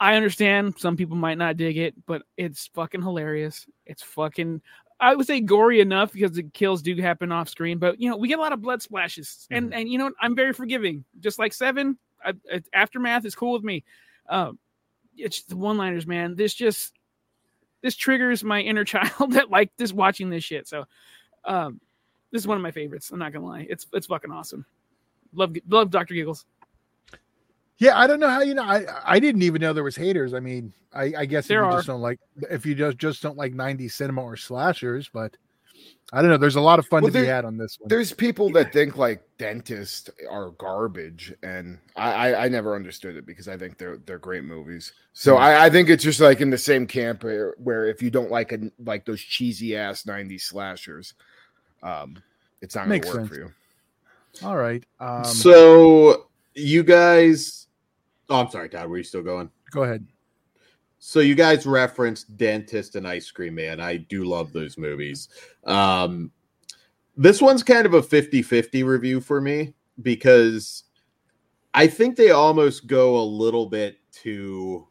I 0.00 0.16
understand 0.16 0.74
some 0.78 0.96
people 0.96 1.16
might 1.16 1.38
not 1.38 1.56
dig 1.56 1.76
it, 1.78 1.94
but 2.04 2.22
it's 2.36 2.66
fucking 2.74 3.02
hilarious. 3.02 3.66
It's 3.86 4.02
fucking 4.02 4.60
I 5.04 5.14
would 5.14 5.26
say 5.26 5.40
gory 5.40 5.80
enough 5.80 6.12
because 6.14 6.32
the 6.32 6.44
kills 6.44 6.80
do 6.80 6.96
happen 6.96 7.30
off 7.30 7.50
screen, 7.50 7.78
but 7.78 8.00
you 8.00 8.08
know, 8.08 8.16
we 8.16 8.26
get 8.28 8.38
a 8.38 8.42
lot 8.42 8.52
of 8.54 8.62
blood 8.62 8.80
splashes. 8.80 9.46
And 9.50 9.74
and 9.74 9.88
you 9.88 9.98
know. 9.98 10.10
I'm 10.20 10.34
very 10.34 10.54
forgiving. 10.54 11.04
Just 11.20 11.38
like 11.38 11.52
7, 11.52 11.98
I, 12.24 12.32
I- 12.52 12.62
aftermath 12.72 13.26
is 13.26 13.34
cool 13.34 13.52
with 13.52 13.62
me. 13.64 13.84
Um 14.28 14.58
it's 15.16 15.42
the 15.42 15.56
one-liners, 15.56 16.06
man. 16.06 16.34
This 16.36 16.54
just 16.54 16.94
this 17.82 17.94
triggers 17.96 18.42
my 18.42 18.60
inner 18.70 18.84
child 18.84 19.32
that 19.32 19.50
like 19.50 19.70
this 19.76 19.92
watching 19.92 20.30
this 20.30 20.42
shit. 20.42 20.66
So 20.66 20.86
um 21.44 21.80
this 22.32 22.40
is 22.42 22.48
one 22.48 22.56
of 22.56 22.62
my 22.62 22.70
favorites. 22.72 23.10
I'm 23.10 23.18
not 23.18 23.32
gonna 23.32 23.44
lie. 23.46 23.66
It's 23.68 23.86
it's 23.92 24.06
fucking 24.06 24.32
awesome. 24.32 24.64
Love 25.34 25.54
love 25.68 25.90
Doctor 25.90 26.14
Giggles. 26.14 26.46
Yeah, 27.78 27.98
I 27.98 28.06
don't 28.06 28.20
know 28.20 28.28
how 28.28 28.42
you 28.42 28.54
know. 28.54 28.62
I 28.62 28.86
I 29.04 29.18
didn't 29.18 29.42
even 29.42 29.60
know 29.60 29.72
there 29.72 29.84
was 29.84 29.96
haters. 29.96 30.32
I 30.32 30.40
mean, 30.40 30.72
I, 30.92 31.12
I 31.18 31.24
guess 31.26 31.48
There 31.48 31.62
if 31.62 31.66
you 31.66 31.70
are. 31.72 31.78
just 31.78 31.86
don't 31.88 32.00
like 32.00 32.20
if 32.50 32.64
you 32.64 32.74
just 32.74 32.98
just 32.98 33.22
don't 33.22 33.36
like 33.36 33.52
90s 33.52 33.92
cinema 33.92 34.22
or 34.22 34.36
slashers, 34.36 35.10
but 35.12 35.36
I 36.12 36.20
don't 36.20 36.30
know. 36.30 36.36
There's 36.36 36.54
a 36.56 36.60
lot 36.60 36.78
of 36.78 36.86
fun 36.86 37.02
Well, 37.02 37.10
to 37.10 37.20
be 37.20 37.26
had 37.26 37.44
on 37.44 37.56
this 37.56 37.78
one. 37.80 37.88
There's 37.88 38.12
people 38.12 38.48
that 38.50 38.72
think 38.72 38.96
like 38.96 39.22
dentists 39.38 40.08
are 40.30 40.50
garbage, 40.50 41.34
and 41.42 41.78
I, 41.96 42.12
I, 42.30 42.44
I 42.44 42.48
never 42.48 42.76
understood 42.76 43.16
it 43.16 43.26
because 43.26 43.48
I 43.48 43.56
think 43.56 43.78
they're 43.78 43.96
they're 43.96 44.18
great 44.18 44.44
movies. 44.44 44.92
So 45.12 45.36
I, 45.36 45.66
I 45.66 45.70
think 45.70 45.88
it's 45.88 46.04
just 46.04 46.20
like 46.20 46.40
in 46.40 46.50
the 46.50 46.58
same 46.58 46.86
camp 46.86 47.24
where, 47.24 47.54
where 47.58 47.86
if 47.86 48.02
you 48.02 48.10
don't 48.10 48.30
like 48.30 48.52
a, 48.52 48.70
like 48.84 49.04
those 49.04 49.20
cheesy 49.20 49.76
ass 49.76 50.04
'90s 50.04 50.42
slashers, 50.42 51.14
um, 51.82 52.22
it's 52.60 52.76
not 52.76 52.86
gonna 52.86 53.04
work 53.04 53.16
sense. 53.16 53.28
for 53.28 53.34
you. 53.34 53.52
All 54.44 54.56
right. 54.56 54.84
Um, 55.00 55.24
so 55.24 56.28
you 56.54 56.84
guys 56.84 57.63
Oh, 58.28 58.40
I'm 58.40 58.50
sorry, 58.50 58.68
Todd. 58.68 58.88
Were 58.88 58.98
you 58.98 59.02
still 59.02 59.22
going? 59.22 59.50
Go 59.70 59.84
ahead. 59.84 60.06
So 60.98 61.20
you 61.20 61.34
guys 61.34 61.66
referenced 61.66 62.36
Dentist 62.36 62.96
and 62.96 63.06
Ice 63.06 63.30
Cream 63.30 63.54
Man. 63.56 63.80
I 63.80 63.98
do 63.98 64.24
love 64.24 64.52
those 64.52 64.78
movies. 64.78 65.28
Um, 65.64 66.30
this 67.16 67.42
one's 67.42 67.62
kind 67.62 67.84
of 67.84 67.94
a 67.94 68.02
50-50 68.02 68.84
review 68.84 69.20
for 69.20 69.40
me 69.40 69.74
because 70.00 70.84
I 71.74 71.86
think 71.86 72.16
they 72.16 72.30
almost 72.30 72.86
go 72.86 73.18
a 73.18 73.22
little 73.22 73.66
bit 73.66 73.98
to 74.22 74.88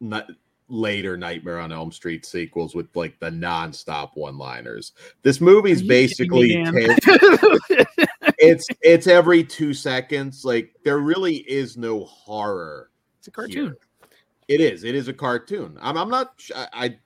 not 0.00 0.26
later 0.68 1.16
Nightmare 1.16 1.58
on 1.58 1.72
Elm 1.72 1.92
Street 1.92 2.24
sequels 2.24 2.74
with 2.74 2.94
like 2.94 3.18
the 3.20 3.30
non-stop 3.30 4.12
one-liners. 4.16 4.92
This 5.22 5.40
movie's 5.40 5.82
basically 5.82 6.54
kidding 8.40 8.48
me, 8.48 8.48
ta- 8.48 8.48
Dan? 8.48 8.56
it's 8.56 8.66
it's 8.82 9.06
every 9.06 9.44
two 9.44 9.74
seconds. 9.74 10.44
Like 10.44 10.74
there 10.84 10.98
really 10.98 11.36
is 11.36 11.76
no 11.76 12.04
horror. 12.04 12.90
it's 13.18 13.28
a 13.28 13.30
cartoon. 13.30 13.66
here. 13.66 13.76
It 14.48 14.60
is. 14.60 14.84
It 14.84 14.94
is 14.94 15.08
a 15.08 15.12
cartoon. 15.12 15.78
I'm. 15.80 15.96
I'm 15.96 16.08
not. 16.10 16.32
sh- 16.38 16.52
I. 16.54 16.68
I 16.72 16.98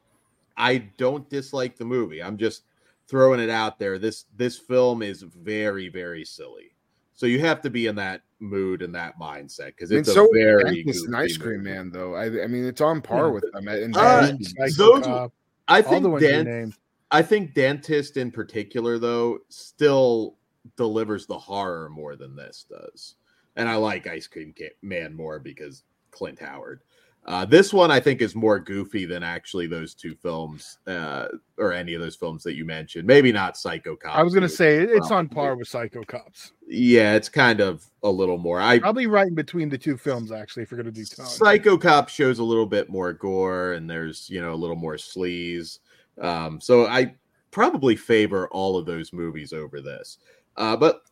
I 0.56 0.78
don't 0.98 1.28
dislike 1.28 1.76
the 1.76 1.84
movie. 1.84 2.22
I'm 2.22 2.36
just 2.36 2.62
throwing 3.08 3.40
it 3.40 3.50
out 3.50 3.78
there. 3.78 3.98
This 3.98 4.26
this 4.36 4.56
film 4.58 5.02
is 5.02 5.22
very 5.22 5.88
very 5.88 6.24
silly. 6.24 6.74
So 7.12 7.26
you 7.26 7.38
have 7.40 7.60
to 7.62 7.70
be 7.70 7.86
in 7.86 7.94
that 7.96 8.22
mood 8.40 8.82
and 8.82 8.94
that 8.94 9.18
mindset 9.18 9.66
because 9.68 9.90
I 9.90 9.94
mean, 9.94 10.00
it's 10.00 10.12
so 10.14 10.26
a 10.26 10.32
very 10.32 10.64
Dentist 10.64 11.04
and 11.06 11.14
goofy 11.14 11.24
Ice 11.24 11.36
Cream 11.36 11.58
movie. 11.58 11.70
Man, 11.70 11.90
though. 11.90 12.14
I, 12.14 12.44
I 12.44 12.46
mean, 12.46 12.64
it's 12.64 12.80
on 12.80 13.00
par 13.00 13.30
with 13.30 13.44
them. 13.52 13.68
And 13.68 13.96
Uh, 13.96 14.32
those- 14.76 15.04
Cop, 15.04 15.32
I 15.68 15.80
think 15.82 16.06
ones 16.06 16.22
Dan. 16.24 16.74
I 17.10 17.22
think 17.22 17.54
Dentist 17.54 18.16
in 18.16 18.30
particular 18.32 18.98
though 18.98 19.38
still 19.48 20.36
delivers 20.76 21.26
the 21.26 21.38
horror 21.38 21.88
more 21.90 22.16
than 22.16 22.34
this 22.36 22.66
does, 22.68 23.16
and 23.56 23.68
I 23.68 23.76
like 23.76 24.06
Ice 24.06 24.26
Cream 24.26 24.54
Man 24.82 25.14
more 25.14 25.38
because 25.38 25.84
Clint 26.10 26.38
Howard. 26.40 26.80
Uh, 27.26 27.42
this 27.42 27.72
one 27.72 27.90
I 27.90 28.00
think 28.00 28.20
is 28.20 28.34
more 28.34 28.58
goofy 28.60 29.06
than 29.06 29.22
actually 29.22 29.66
those 29.66 29.94
two 29.94 30.14
films, 30.14 30.76
uh, 30.86 31.28
or 31.56 31.72
any 31.72 31.94
of 31.94 32.02
those 32.02 32.16
films 32.16 32.42
that 32.42 32.54
you 32.54 32.66
mentioned. 32.66 33.06
Maybe 33.06 33.32
not 33.32 33.56
Psycho 33.56 33.96
Cop. 33.96 34.14
I 34.14 34.22
was 34.22 34.34
gonna 34.34 34.46
say 34.46 34.76
it- 34.82 34.90
it's 34.90 35.10
on 35.10 35.28
par 35.30 35.56
with 35.56 35.66
Psycho 35.66 36.02
Cops. 36.02 36.52
yeah, 36.68 37.14
it's 37.14 37.30
kind 37.30 37.60
of 37.60 37.82
a 38.02 38.10
little 38.10 38.36
more. 38.36 38.60
I 38.60 38.78
Probably 38.78 39.06
right 39.06 39.26
in 39.28 39.34
between 39.34 39.70
the 39.70 39.78
two 39.78 39.96
films, 39.96 40.32
actually, 40.32 40.64
if 40.64 40.70
we're 40.70 40.76
gonna 40.76 40.90
do 40.90 41.02
tone. 41.06 41.24
Psycho 41.24 41.78
Cop 41.78 42.10
shows 42.10 42.40
a 42.40 42.44
little 42.44 42.66
bit 42.66 42.90
more 42.90 43.14
gore 43.14 43.72
and 43.72 43.88
there's 43.88 44.28
you 44.28 44.42
know 44.42 44.52
a 44.52 44.56
little 44.56 44.76
more 44.76 44.96
sleaze. 44.96 45.78
Um, 46.20 46.60
so 46.60 46.84
I 46.86 47.14
probably 47.50 47.96
favor 47.96 48.48
all 48.48 48.76
of 48.76 48.84
those 48.84 49.14
movies 49.14 49.54
over 49.54 49.80
this. 49.80 50.18
Uh, 50.56 50.76
but 50.76 51.02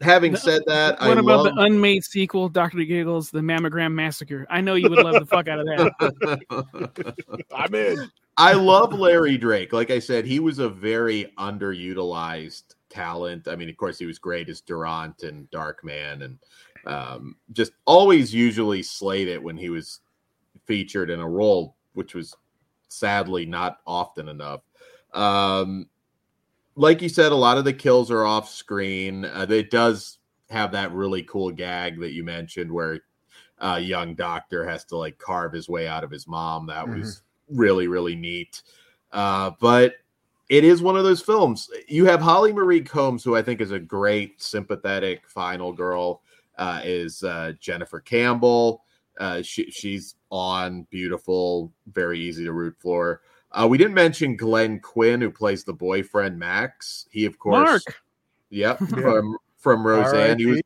having 0.00 0.32
The- 0.32 0.38
said 0.38 0.62
that, 0.66 1.00
I 1.02 1.08
What 1.08 1.18
about 1.18 1.44
love. 1.46 1.54
the 1.54 1.62
unmade 1.62 2.04
sequel, 2.04 2.48
Doctor 2.48 2.84
Giggles, 2.84 3.30
the 3.30 3.40
Mammogram 3.40 3.92
Massacre? 3.92 4.46
I 4.50 4.60
know 4.60 4.74
you 4.74 4.90
would 4.90 5.04
love 5.04 5.14
the 5.14 5.26
fuck 5.26 5.48
out 5.48 5.60
of 5.60 5.66
that. 5.66 7.44
I'm 7.54 7.74
in. 7.74 8.10
I 8.36 8.52
love 8.54 8.92
Larry 8.92 9.38
Drake. 9.38 9.72
Like 9.72 9.90
I 9.90 9.98
said, 10.00 10.24
he 10.26 10.40
was 10.40 10.58
a 10.58 10.68
very 10.68 11.32
underutilized 11.38 12.74
talent. 12.90 13.46
I 13.48 13.54
mean, 13.56 13.68
of 13.68 13.76
course, 13.76 13.98
he 13.98 14.06
was 14.06 14.18
great 14.18 14.48
as 14.48 14.60
Durant 14.60 15.22
and 15.22 15.48
Darkman, 15.50 16.24
and 16.24 16.38
um, 16.86 17.36
just 17.52 17.72
always 17.84 18.34
usually 18.34 18.82
slayed 18.82 19.28
it 19.28 19.42
when 19.42 19.56
he 19.56 19.70
was 19.70 20.00
featured 20.66 21.10
in 21.10 21.20
a 21.20 21.28
role, 21.28 21.76
which 21.94 22.14
was 22.14 22.34
sadly 22.88 23.46
not 23.46 23.78
often 23.86 24.28
enough. 24.28 24.62
Um, 25.12 25.88
like 26.76 27.02
you 27.02 27.08
said, 27.08 27.32
a 27.32 27.36
lot 27.36 27.58
of 27.58 27.64
the 27.64 27.72
kills 27.72 28.10
are 28.10 28.24
off 28.24 28.48
screen. 28.48 29.24
Uh, 29.24 29.46
it 29.48 29.70
does 29.70 30.18
have 30.50 30.72
that 30.72 30.92
really 30.92 31.22
cool 31.22 31.50
gag 31.50 32.00
that 32.00 32.12
you 32.12 32.24
mentioned 32.24 32.70
where 32.70 33.00
uh, 33.58 33.80
young 33.82 34.14
doctor 34.14 34.68
has 34.68 34.84
to 34.84 34.96
like 34.96 35.18
carve 35.18 35.52
his 35.52 35.68
way 35.68 35.86
out 35.86 36.04
of 36.04 36.10
his 36.10 36.26
mom. 36.26 36.66
That 36.66 36.88
was 36.88 37.22
really, 37.48 37.86
really 37.86 38.14
neat. 38.14 38.62
Uh, 39.12 39.52
but 39.60 39.94
it 40.48 40.64
is 40.64 40.82
one 40.82 40.96
of 40.96 41.04
those 41.04 41.22
films. 41.22 41.70
You 41.88 42.04
have 42.06 42.20
Holly 42.20 42.52
Marie 42.52 42.82
Combs, 42.82 43.24
who 43.24 43.36
I 43.36 43.42
think 43.42 43.60
is 43.60 43.70
a 43.70 43.78
great, 43.78 44.42
sympathetic 44.42 45.28
final 45.28 45.72
girl, 45.72 46.22
uh, 46.58 46.80
is 46.84 47.22
uh, 47.22 47.52
Jennifer 47.60 48.00
Campbell. 48.00 48.82
Uh, 49.18 49.40
she, 49.42 49.70
she's 49.70 50.16
on, 50.30 50.86
beautiful, 50.90 51.72
very 51.86 52.18
easy 52.20 52.44
to 52.44 52.52
root 52.52 52.74
for. 52.78 53.22
Uh, 53.54 53.66
we 53.68 53.78
didn't 53.78 53.94
mention 53.94 54.36
Glenn 54.36 54.80
Quinn, 54.80 55.20
who 55.20 55.30
plays 55.30 55.64
the 55.64 55.72
boyfriend 55.72 56.38
Max. 56.38 57.06
He, 57.10 57.24
of 57.24 57.38
course, 57.38 57.68
Mark. 57.70 57.82
Yep, 58.50 58.80
Yeah. 58.90 58.96
from 58.96 59.38
from 59.58 59.86
Roseanne. 59.86 60.38
He 60.38 60.46
was. 60.46 60.60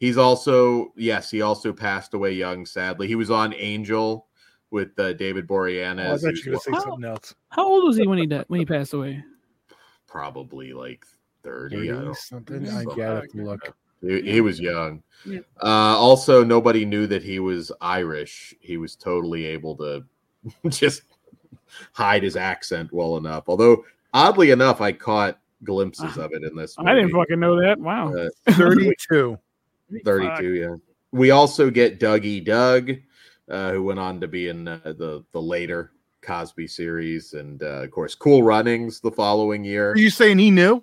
He's 0.00 0.16
also 0.18 0.92
yes, 0.96 1.30
he 1.30 1.40
also 1.42 1.72
passed 1.72 2.14
away 2.14 2.32
young. 2.32 2.66
Sadly, 2.66 3.06
he 3.08 3.14
was 3.14 3.30
on 3.30 3.54
Angel 3.54 4.26
with 4.70 4.98
uh, 4.98 5.12
David 5.14 5.46
Oh, 5.48 5.54
I 5.54 5.58
Boreanaz. 5.58 6.20
thought 6.20 6.32
you 6.34 6.42
were 6.46 6.52
gonna 6.52 6.60
say 6.60 6.70
Wow. 6.72 6.80
something 6.80 7.04
else. 7.04 7.34
How 7.50 7.64
old 7.66 7.84
was 7.84 7.96
he 7.96 8.06
when 8.06 8.18
he 8.18 8.26
died, 8.26 8.44
when 8.48 8.60
he 8.60 8.66
passed 8.66 8.92
away? 8.92 9.22
probably 10.06 10.72
like 10.72 11.04
thirty. 11.42 11.90
I 11.90 11.94
30 11.94 12.04
don't 12.04 12.16
something. 12.16 12.68
I 12.68 12.84
gotta 12.84 13.02
have 13.16 13.28
to 13.30 13.42
look. 13.44 13.76
He, 14.00 14.20
he 14.22 14.40
was 14.40 14.60
young. 14.60 15.02
Yeah. 15.24 15.40
Uh, 15.62 15.96
also, 15.96 16.44
nobody 16.44 16.84
knew 16.84 17.06
that 17.06 17.22
he 17.22 17.40
was 17.40 17.72
Irish. 17.80 18.54
He 18.60 18.76
was 18.76 18.94
totally 18.96 19.46
able 19.46 19.76
to 19.78 20.04
just 20.68 21.02
hide 21.92 22.22
his 22.22 22.36
accent 22.36 22.92
well 22.92 23.16
enough. 23.16 23.44
Although, 23.48 23.84
oddly 24.12 24.50
enough, 24.50 24.80
I 24.80 24.92
caught 24.92 25.38
glimpses 25.62 26.16
of 26.16 26.32
it 26.32 26.42
in 26.42 26.54
this. 26.54 26.74
I 26.78 26.94
didn't 26.94 27.10
fucking 27.10 27.40
know 27.40 27.60
that. 27.60 27.78
Wow. 27.78 28.14
Uh, 28.14 28.28
32. 28.52 29.38
32, 30.04 30.54
yeah. 30.54 30.74
We 31.12 31.30
also 31.30 31.70
get 31.70 32.00
Dougie 32.00 32.44
Doug, 32.44 32.92
uh, 33.48 33.72
who 33.72 33.84
went 33.84 34.00
on 34.00 34.20
to 34.20 34.28
be 34.28 34.48
in 34.48 34.66
uh, 34.66 34.80
the 34.84 35.24
the 35.32 35.40
later 35.40 35.92
Cosby 36.22 36.66
series, 36.66 37.34
and 37.34 37.62
uh, 37.62 37.82
of 37.82 37.90
course, 37.90 38.14
Cool 38.14 38.42
Runnings 38.42 39.00
the 39.00 39.12
following 39.12 39.62
year. 39.64 39.92
Are 39.92 39.96
you 39.96 40.10
saying 40.10 40.38
he 40.38 40.50
knew? 40.50 40.82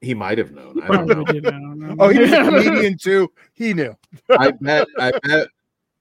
He 0.00 0.12
might 0.12 0.36
have 0.36 0.52
known. 0.52 0.82
I 0.82 0.88
don't 0.88 1.06
know. 1.06 1.24
did, 1.24 1.46
I 1.46 1.52
don't 1.52 1.78
know. 1.78 1.96
Oh, 1.98 2.08
he 2.08 2.18
was 2.18 2.32
a 2.32 2.36
comedian 2.44 2.98
too. 2.98 3.32
He 3.54 3.72
knew. 3.72 3.96
I 4.30 4.50
bet. 4.50 4.86
I 4.98 5.12
bet 5.22 5.48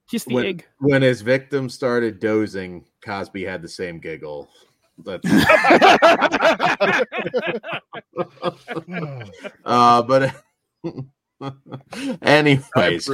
Just 0.10 0.28
the 0.28 0.36
when, 0.36 0.46
egg. 0.46 0.66
when 0.80 1.02
his 1.02 1.22
victim 1.22 1.70
started 1.70 2.20
dozing, 2.20 2.86
Cosby 3.06 3.46
had 3.46 3.62
the 3.62 3.70
same 3.70 4.00
giggle. 4.00 4.50
That's 4.98 5.26
uh, 9.66 10.02
but 10.04 10.36
anyways, 12.22 13.10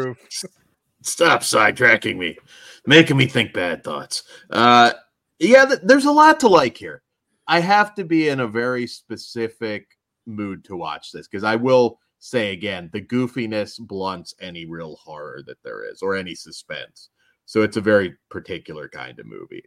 stop 1.02 1.42
sidetracking 1.42 2.18
me, 2.18 2.38
making 2.86 3.18
me 3.18 3.26
think 3.26 3.54
bad 3.54 3.84
thoughts. 3.84 4.24
Uh, 4.50 4.92
yeah, 5.40 5.66
th- 5.66 5.80
there's 5.84 6.06
a 6.06 6.12
lot 6.12 6.40
to 6.42 6.48
like 6.48 6.78
here. 6.78 7.02
I 7.48 7.60
have 7.60 7.96
to 7.96 8.04
be 8.04 8.30
in 8.30 8.40
a 8.40 8.48
very 8.48 8.88
specific 8.88 9.88
mood 10.26 10.64
to 10.66 10.76
watch 10.76 11.12
this 11.12 11.28
because 11.28 11.44
I 11.44 11.56
will 11.56 12.00
say 12.20 12.54
again, 12.54 12.90
the 12.94 13.02
goofiness 13.02 13.80
blunts 13.80 14.36
any 14.40 14.66
real 14.66 14.96
horror 14.98 15.42
that 15.48 15.58
there 15.64 15.84
is 15.84 16.02
or 16.02 16.16
any 16.16 16.36
suspense. 16.36 17.10
So 17.46 17.64
it's 17.64 17.78
a 17.78 17.82
very 17.82 18.16
particular 18.30 18.88
kind 18.88 19.20
of 19.20 19.26
movie. 19.26 19.64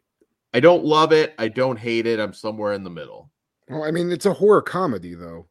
I 0.55 0.61
don't 0.61 0.85
love 0.85 1.13
it. 1.13 1.35
I 1.39 1.49
don't 1.49 1.79
hate 1.79 2.07
it. 2.07 2.19
I'm 2.21 2.33
somewhere 2.33 2.73
in 2.73 2.85
the 2.85 2.91
middle. 2.91 3.31
well, 3.69 3.83
I 3.85 3.91
mean, 3.91 4.11
it's 4.13 4.25
a 4.27 4.33
horror 4.33 4.63
comedy, 4.63 5.15
though. 5.15 5.49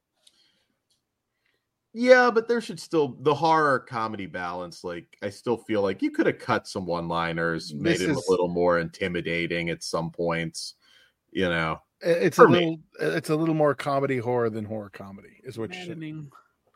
Yeah, 1.96 2.32
but 2.32 2.48
there 2.48 2.60
should 2.62 2.80
still 2.80 3.18
the 3.22 3.36
horror 3.36 3.80
comedy 3.80 4.26
balance. 4.26 4.84
Like, 4.84 5.16
I 5.22 5.30
still 5.30 5.58
feel 5.58 5.82
like 5.84 6.02
you 6.02 6.10
could 6.10 6.26
have 6.26 6.40
cut 6.40 6.68
some 6.68 6.88
one 6.88 7.08
liners, 7.08 7.74
made 7.74 7.94
This 7.96 8.02
it 8.02 8.10
is- 8.10 8.28
a 8.28 8.32
little 8.32 8.48
more 8.48 8.80
intimidating 8.80 9.70
at 9.70 9.84
some 9.84 10.10
points. 10.10 10.74
You 11.32 11.50
know, 11.50 11.82
It's 12.02 12.36
For 12.38 12.46
a 12.46 12.50
me. 12.50 12.60
little. 13.00 13.14
Uh, 13.14 13.16
it's 13.18 13.30
a 13.30 13.36
little 13.36 13.54
more 13.56 13.74
comedy 13.76 14.18
horror 14.18 14.50
than 14.50 14.66
horror 14.66 14.90
comedy, 14.92 15.40
is 15.44 15.58
what 15.58 15.74
you're 15.74 15.86
saying. 15.86 16.32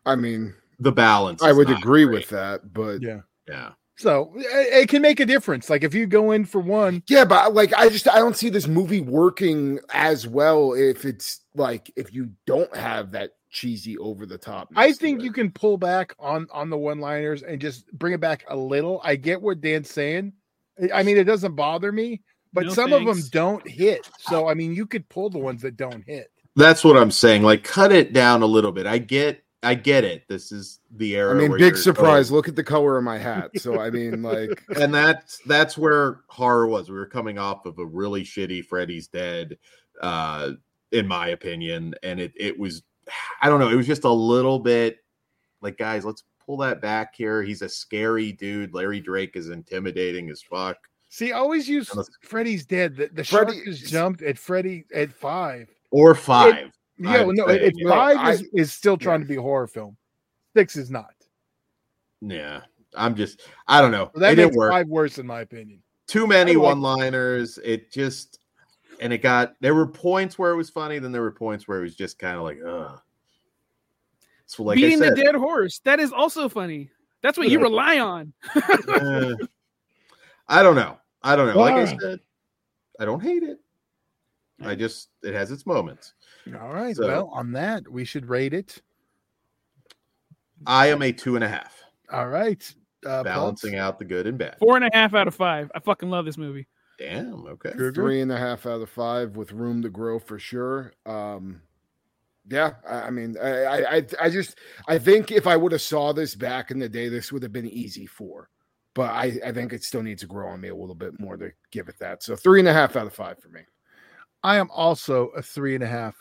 I 0.06 0.16
mean, 0.16 0.54
the 0.80 0.92
balance. 0.92 1.42
I 1.44 1.52
would 1.52 1.70
agree 1.70 2.06
great. 2.06 2.14
with 2.14 2.30
that, 2.30 2.74
but 2.74 3.02
Yeah. 3.02 3.22
Yeah, 3.48 3.72
So 3.98 4.32
it, 4.36 4.84
it 4.84 4.90
can 4.90 5.02
make 5.02 5.20
a 5.20 5.26
difference. 5.26 5.70
Like 5.70 5.84
if 5.84 5.94
you 5.94 6.06
go 6.06 6.32
in 6.32 6.46
for 6.46 6.62
one, 6.62 7.04
yeah, 7.10 7.26
but 7.26 7.54
like, 7.54 7.74
I 7.74 7.90
just 7.90 8.08
I 8.08 8.18
don't 8.18 8.36
see 8.38 8.50
this 8.50 8.68
movie 8.68 9.02
working 9.02 9.80
as 9.92 10.28
well 10.28 10.74
if 10.74 11.04
it's 11.06 11.42
like 11.56 11.92
if 11.96 12.14
you 12.14 12.30
don't 12.46 12.74
have 12.76 13.12
that 13.14 13.32
cheesy 13.50 13.98
over 13.98 14.26
the 14.26 14.38
top. 14.38 14.70
I 14.76 14.92
think 14.92 15.24
you 15.24 15.32
can 15.32 15.50
pull 15.52 15.78
back 15.78 16.14
on 16.20 16.48
on 16.52 16.70
the 16.70 16.78
one 16.78 17.00
liners 17.00 17.42
and 17.44 17.60
just 17.60 17.92
bring 17.94 18.14
it 18.14 18.20
back 18.20 18.46
a 18.50 18.56
little. 18.56 19.02
I 19.04 19.16
get 19.16 19.42
what 19.42 19.62
Dan's 19.62 19.90
saying. 19.90 20.34
I- 20.82 21.00
I 21.00 21.04
mean, 21.04 21.18
it 21.18 21.24
doesn't 21.24 21.56
bother 21.56 21.92
me, 21.92 22.22
but 22.54 22.66
No 22.68 22.74
some 22.74 22.94
of 22.94 23.04
them 23.06 23.22
don't 23.32 23.68
hit. 23.68 24.08
So 24.20 24.48
I 24.48 24.54
mean, 24.54 24.76
you 24.76 24.86
could 24.86 25.10
pull 25.10 25.30
the 25.32 25.40
ones 25.40 25.64
that 25.64 25.76
don't 25.76 26.04
hit. 26.06 26.30
that's 26.56 26.84
what 26.84 26.98
I'm 26.98 27.10
saying. 27.12 27.42
Like, 27.44 27.64
cut 27.64 27.92
it 27.92 28.14
down 28.14 28.44
a 28.44 28.48
little 28.48 28.72
bit. 28.72 28.86
I 28.86 28.98
get, 29.00 29.44
I 29.64 29.74
get 29.74 30.04
it. 30.04 30.24
This 30.28 30.52
is 30.52 30.80
the 30.98 31.16
era. 31.16 31.36
I 31.36 31.48
mean, 31.48 31.58
big 31.58 31.78
surprise. 31.78 32.30
going- 32.30 32.36
Look 32.38 32.48
at 32.48 32.56
the 32.56 32.64
color 32.64 32.98
of 32.98 33.04
my 33.04 33.18
hat. 33.18 33.52
So 33.58 33.80
I 33.80 33.90
mean, 33.90 34.22
like, 34.24 34.64
and 34.80 34.94
that's 34.94 35.40
that's 35.46 35.78
where 35.78 36.22
horror 36.28 36.68
was. 36.68 36.90
We 36.90 36.96
were 36.96 37.08
coming 37.08 37.38
off 37.40 37.66
of 37.66 37.80
a 37.80 37.86
really 37.86 38.24
shitty 38.24 38.64
Freddy's 38.66 39.08
Dead, 39.08 39.58
uh, 40.02 40.52
in 40.92 41.08
my 41.08 41.30
opinion, 41.30 41.96
and 42.04 42.20
it 42.20 42.34
it 42.36 42.58
was, 42.58 42.84
I 43.42 43.50
don't 43.50 43.60
know, 43.60 43.70
it 43.70 43.76
was 43.76 43.88
just 43.88 44.04
a 44.04 44.12
little 44.12 44.60
bit 44.60 45.00
like, 45.62 45.78
guys, 45.78 46.06
let's 46.06 46.24
pull 46.46 46.58
that 46.58 46.80
back 46.82 47.16
here. 47.16 47.42
He's 47.42 47.64
a 47.64 47.70
scary 47.70 48.32
dude. 48.32 48.74
Larry 48.76 49.00
Drake 49.00 49.36
is 49.36 49.50
intimidating 49.50 50.30
as 50.30 50.42
fuck. 50.42 50.78
See, 51.10 51.32
I 51.32 51.38
always 51.40 51.68
use 51.68 51.90
Freddy's 52.22 52.66
dead. 52.66 52.96
The, 52.96 53.10
the 53.12 53.24
Freddy 53.24 53.54
shark 53.54 53.66
just 53.66 53.84
is- 53.84 53.90
jumped 53.92 54.22
at 54.22 54.38
Freddy 54.38 54.86
at 54.94 55.12
five. 55.12 55.68
Or 55.90 56.14
five. 56.14 56.77
Yeah, 57.00 57.24
would 57.24 57.36
no, 57.38 57.48
say, 57.48 57.66
at 57.68 57.74
yeah. 57.76 57.90
five 57.90 58.18
I- 58.18 58.32
is, 58.32 58.44
is 58.54 58.74
still 58.74 58.98
trying 58.98 59.20
to 59.22 59.26
be 59.28 59.36
a 59.36 59.42
horror 59.42 59.68
film. 59.68 59.98
Six 60.56 60.76
is 60.76 60.90
not. 60.90 61.14
yeah. 62.22 62.62
I'm 62.96 63.14
just 63.16 63.42
I 63.68 63.80
don't 63.82 63.92
know. 63.92 64.10
So 64.16 64.22
that 64.22 64.34
it 64.34 64.36
didn't 64.38 64.56
work. 64.56 64.72
five 64.72 64.88
worse 64.88 65.20
in 65.20 65.28
my 65.28 65.42
opinion. 65.42 65.84
Too 66.08 66.26
many 66.26 66.54
like- 66.56 66.64
one-liners. 66.64 67.60
It 67.64 67.92
just 67.92 68.40
and 69.00 69.14
it 69.14 69.20
got 69.20 69.54
there 69.60 69.76
were 69.76 69.86
points 69.86 70.40
where 70.40 70.52
it 70.52 70.56
was 70.56 70.70
funny, 70.72 70.98
then 70.98 71.12
there 71.12 71.22
were 71.22 71.32
points 71.32 71.68
where 71.68 71.80
it 71.80 71.84
was 71.84 71.96
just 71.96 72.18
kind 72.18 72.38
of 72.38 72.44
like, 72.44 72.60
ugh. 72.66 73.00
So 74.48 74.64
like 74.64 74.78
Beating 74.78 75.04
I 75.04 75.10
the 75.10 75.16
dead 75.16 75.36
horse. 75.36 75.80
That 75.84 76.00
is 76.00 76.12
also 76.12 76.50
funny. 76.50 76.90
That's 77.22 77.38
what 77.38 77.50
you 77.50 77.60
rely 77.60 78.00
on. 78.00 78.34
eh, 78.56 79.34
I 80.48 80.64
don't 80.64 80.76
know. 80.76 80.98
I 81.22 81.36
don't 81.36 81.54
know. 81.54 81.60
Like 81.60 81.76
I 81.76 81.98
said, 81.98 82.20
I 83.00 83.06
don't 83.06 83.22
hate 83.22 83.44
it. 83.44 83.60
I 84.62 84.76
just 84.76 85.10
it 85.24 85.34
has 85.34 85.52
its 85.52 85.66
moments. 85.66 86.14
All 86.60 86.74
right. 86.74 86.96
So- 86.96 87.08
well, 87.08 87.30
on 87.34 87.52
that, 87.54 87.88
we 87.90 88.06
should 88.06 88.28
rate 88.28 88.54
it. 88.54 88.82
I 90.66 90.88
am 90.88 91.02
a 91.04 91.12
two 91.12 91.36
and 91.36 91.44
a 91.44 91.48
half, 91.48 91.84
All 92.12 92.28
right. 92.28 92.64
Uh, 93.06 93.22
balancing 93.24 93.74
Pulse? 93.74 93.80
out 93.82 94.00
the 94.00 94.06
good 94.06 94.26
and 94.26 94.38
bad. 94.40 94.58
Four 94.60 94.76
and 94.76 94.86
a 94.86 94.90
half 94.92 95.14
out 95.14 95.28
of 95.28 95.36
five. 95.36 95.70
I 95.76 95.80
fucking 95.80 96.10
love 96.10 96.26
this 96.26 96.38
movie. 96.38 96.68
Damn. 96.98 97.46
Okay. 97.46 97.72
Kruger? 97.74 98.02
Three 98.02 98.22
and 98.22 98.32
a 98.32 98.38
half 98.38 98.66
out 98.66 98.82
of 98.82 98.90
five 98.90 99.36
with 99.38 99.52
room 99.52 99.84
to 99.84 99.90
grow 99.90 100.18
for 100.18 100.40
sure. 100.40 100.94
Um, 101.06 101.62
yeah, 102.50 102.72
I, 102.90 102.96
I 103.02 103.10
mean, 103.12 103.36
I, 103.42 103.64
I, 103.64 103.96
I- 103.98 104.06
I 104.22 104.30
just, 104.32 104.58
I 104.88 104.98
think 104.98 105.32
if 105.32 105.46
I 105.46 105.56
would 105.56 105.74
have 105.74 105.82
saw 105.82 106.12
this 106.12 106.34
back 106.34 106.72
in 106.72 106.80
the 106.80 106.90
day, 106.90 107.08
this 107.08 107.32
would 107.32 107.44
have 107.44 107.54
been 107.54 107.68
easy 107.70 108.08
for. 108.08 108.50
But 108.96 109.12
I, 109.12 109.40
I 109.46 109.52
think 109.52 109.74
it 109.74 109.84
still 109.84 110.02
needs 110.02 110.22
to 110.22 110.28
grow 110.28 110.48
on 110.50 110.60
me 110.60 110.70
a 110.70 110.76
little 110.76 110.96
bit 110.96 111.20
more 111.20 111.38
to 111.38 111.52
give 111.72 111.88
it 111.88 112.00
that. 112.00 112.24
So 112.24 112.36
three 112.36 112.60
and 112.60 112.68
a 112.68 112.74
half 112.74 112.96
out 112.96 113.06
of 113.06 113.14
five 113.14 113.38
for 113.40 113.50
me. 113.50 113.62
I 114.48 114.56
am 114.56 114.72
also 114.72 115.28
a 115.36 115.42
three 115.42 115.76
and 115.76 115.84
a 115.84 115.88
half 115.88 116.16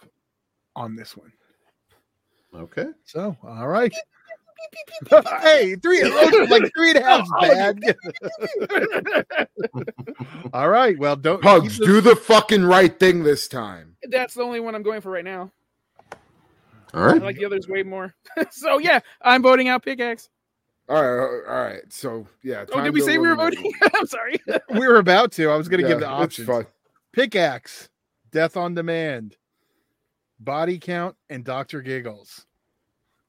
on 0.74 0.96
this 0.96 1.16
one. 1.16 1.30
Okay. 2.52 2.88
So, 3.04 3.36
all 3.44 3.68
right. 3.68 3.94
hey, 5.42 5.76
three 5.76 6.02
like 6.02 6.72
three 6.76 6.90
and 6.90 6.98
a 6.98 7.04
half 7.04 7.20
is 7.20 7.32
bad. 7.40 7.78
all 10.52 10.68
right. 10.68 10.98
Well, 10.98 11.14
don't 11.14 11.40
Pugs, 11.40 11.78
the- 11.78 11.86
do 11.86 12.00
the 12.00 12.16
fucking 12.16 12.64
right 12.64 12.98
thing 12.98 13.22
this 13.22 13.46
time. 13.46 13.94
That's 14.10 14.34
the 14.34 14.42
only 14.42 14.58
one 14.58 14.74
I'm 14.74 14.82
going 14.82 15.02
for 15.02 15.12
right 15.12 15.24
now. 15.24 15.52
All 16.94 17.04
right. 17.04 17.22
I 17.22 17.24
like 17.24 17.36
the 17.36 17.44
others 17.44 17.68
way 17.68 17.84
more. 17.84 18.12
so 18.50 18.78
yeah, 18.78 18.98
I'm 19.22 19.40
voting 19.40 19.68
out 19.68 19.84
pickaxe. 19.84 20.30
All 20.88 21.00
right, 21.00 21.42
all 21.48 21.62
right. 21.62 21.82
So 21.90 22.26
yeah. 22.42 22.64
Oh, 22.72 22.82
did 22.82 22.92
we 22.92 23.02
say 23.02 23.18
we 23.18 23.28
were 23.28 23.36
voting? 23.36 23.72
I'm 23.94 24.06
sorry. 24.08 24.40
we 24.70 24.80
were 24.80 24.96
about 24.96 25.30
to. 25.32 25.48
I 25.48 25.54
was 25.56 25.68
going 25.68 25.80
to 25.80 25.86
give 25.86 26.00
the 26.00 26.06
Yeah, 26.06 26.24
it's 26.24 26.40
options. 26.40 26.66
Pickaxe, 27.12 27.88
Death 28.36 28.58
on 28.58 28.74
Demand, 28.74 29.34
Body 30.38 30.78
Count, 30.78 31.16
and 31.30 31.42
Doctor 31.42 31.80
Giggles. 31.80 32.44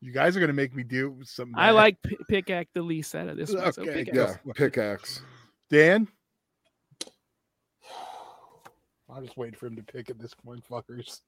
You 0.02 0.12
guys 0.12 0.36
are 0.36 0.42
going 0.42 0.50
to 0.50 0.54
make 0.54 0.76
me 0.76 0.84
do 0.84 1.20
some. 1.24 1.54
I 1.56 1.72
like 1.72 2.02
P- 2.02 2.18
pickaxe 2.28 2.72
the 2.74 2.82
least 2.82 3.16
out 3.16 3.30
of 3.30 3.38
this 3.38 3.54
one. 3.54 3.72
So 3.72 3.84
Okay, 3.84 4.04
pickaxe. 4.04 4.38
Yeah, 4.46 4.52
pickaxe. 4.54 5.22
Dan. 5.70 6.10
I'll 9.10 9.22
just 9.22 9.38
wait 9.38 9.56
for 9.56 9.68
him 9.68 9.78
to 9.78 9.82
pick 9.82 10.10
at 10.10 10.20
this 10.20 10.34
point, 10.34 10.62
fuckers. 10.70 11.22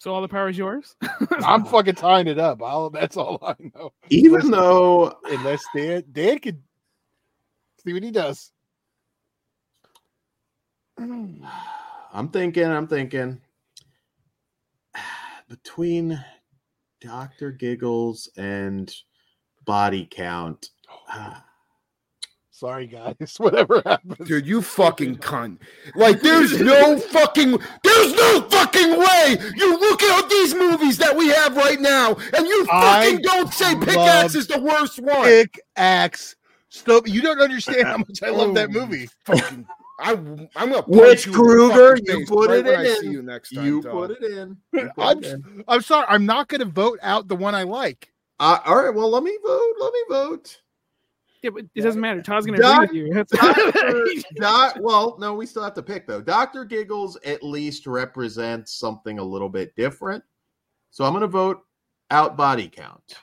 So 0.00 0.12
all 0.12 0.20
the 0.20 0.26
power 0.26 0.48
is 0.48 0.58
yours. 0.58 0.96
I'm 1.44 1.64
fucking 1.64 1.94
tying 1.94 2.26
it 2.26 2.40
up. 2.40 2.60
I'll, 2.60 2.90
that's 2.90 3.16
all 3.16 3.38
I 3.40 3.54
know. 3.72 3.92
Even 4.08 4.50
though 4.50 5.16
Unless 5.26 5.62
Dan, 5.76 6.02
Dan 6.10 6.40
could 6.40 6.60
see 7.84 7.92
what 7.92 8.02
he 8.02 8.10
does. 8.10 8.50
I'm 12.12 12.28
thinking, 12.28 12.66
I'm 12.66 12.88
thinking 12.88 13.40
between 15.48 16.22
Dr. 17.00 17.52
Giggles 17.52 18.28
and 18.36 18.92
Body 19.64 20.08
Count. 20.10 20.70
Sorry, 22.50 22.86
guys. 22.86 23.36
Whatever 23.38 23.80
happens, 23.86 24.28
Dude, 24.28 24.46
you 24.46 24.60
fucking 24.60 25.16
cunt. 25.16 25.58
Like, 25.94 26.20
there's 26.20 26.60
no 26.60 26.98
fucking, 27.12 27.58
there's 27.82 28.12
no 28.12 28.42
fucking 28.50 28.98
way 28.98 29.36
you 29.56 29.80
look 29.80 30.02
at 30.02 30.28
these 30.28 30.54
movies 30.54 30.98
that 30.98 31.16
we 31.16 31.28
have 31.28 31.56
right 31.56 31.80
now 31.80 32.16
and 32.36 32.46
you 32.46 32.66
I 32.70 33.06
fucking 33.06 33.22
don't 33.22 33.54
say 33.54 33.74
Pickaxe 33.76 34.34
is 34.34 34.46
the 34.46 34.60
worst 34.60 35.00
one. 35.00 35.24
Pickaxe. 35.24 36.36
Stop. 36.68 37.08
You 37.08 37.22
don't 37.22 37.40
understand 37.40 37.86
how 37.86 37.96
much 37.96 38.22
I 38.22 38.28
love 38.28 38.54
that 38.54 38.70
movie. 38.70 39.08
Fucking, 39.24 39.66
I, 40.00 40.12
I'm 40.12 40.48
gonna 40.70 40.82
Which 40.82 41.26
you 41.26 41.32
Kruger? 41.32 41.96
You 42.04 42.18
face 42.20 42.28
put 42.28 42.48
right 42.50 42.58
it 42.60 42.64
when 42.64 42.74
I 42.76 42.84
in. 42.86 43.00
see 43.00 43.10
you 43.10 43.22
next 43.22 43.54
time. 43.54 43.64
You 43.66 43.82
dog. 43.82 43.92
put 43.92 44.10
it 44.12 44.22
in. 44.22 44.56
You 44.72 44.90
put 44.94 44.98
I'm, 44.98 45.18
it 45.18 45.26
in. 45.26 45.64
I'm 45.68 45.82
sorry. 45.82 46.06
I'm 46.08 46.26
not 46.26 46.48
going 46.48 46.60
to 46.60 46.64
vote 46.66 46.98
out 47.02 47.28
the 47.28 47.36
one 47.36 47.54
I 47.54 47.62
like. 47.64 48.12
Uh, 48.38 48.58
all 48.64 48.82
right, 48.82 48.94
well, 48.94 49.10
let 49.10 49.22
me 49.22 49.36
vote. 49.44 49.74
Let 49.78 49.92
me 49.92 50.00
vote. 50.08 50.60
yeah, 51.42 51.50
but 51.50 51.64
it 51.74 51.82
doesn't 51.82 52.00
matter. 52.00 52.22
Todd's 52.22 52.46
gonna 52.46 52.58
Doc- 52.58 52.84
agree 52.84 53.02
with 53.02 53.08
you. 53.08 53.14
That's- 53.30 53.74
Doctor, 53.74 54.14
Doc, 54.36 54.76
well, 54.80 55.16
no, 55.20 55.34
we 55.34 55.44
still 55.44 55.62
have 55.62 55.74
to 55.74 55.82
pick 55.82 56.06
though. 56.06 56.22
Doctor 56.22 56.64
Giggles 56.64 57.16
at 57.24 57.42
least 57.42 57.86
represents 57.86 58.72
something 58.72 59.18
a 59.18 59.22
little 59.24 59.50
bit 59.50 59.76
different, 59.76 60.24
so 60.90 61.04
I'm 61.04 61.12
going 61.12 61.20
to 61.20 61.26
vote 61.28 61.60
out 62.10 62.36
body 62.36 62.68
count. 62.68 63.16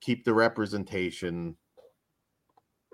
Keep 0.00 0.24
the 0.24 0.32
representation. 0.32 1.54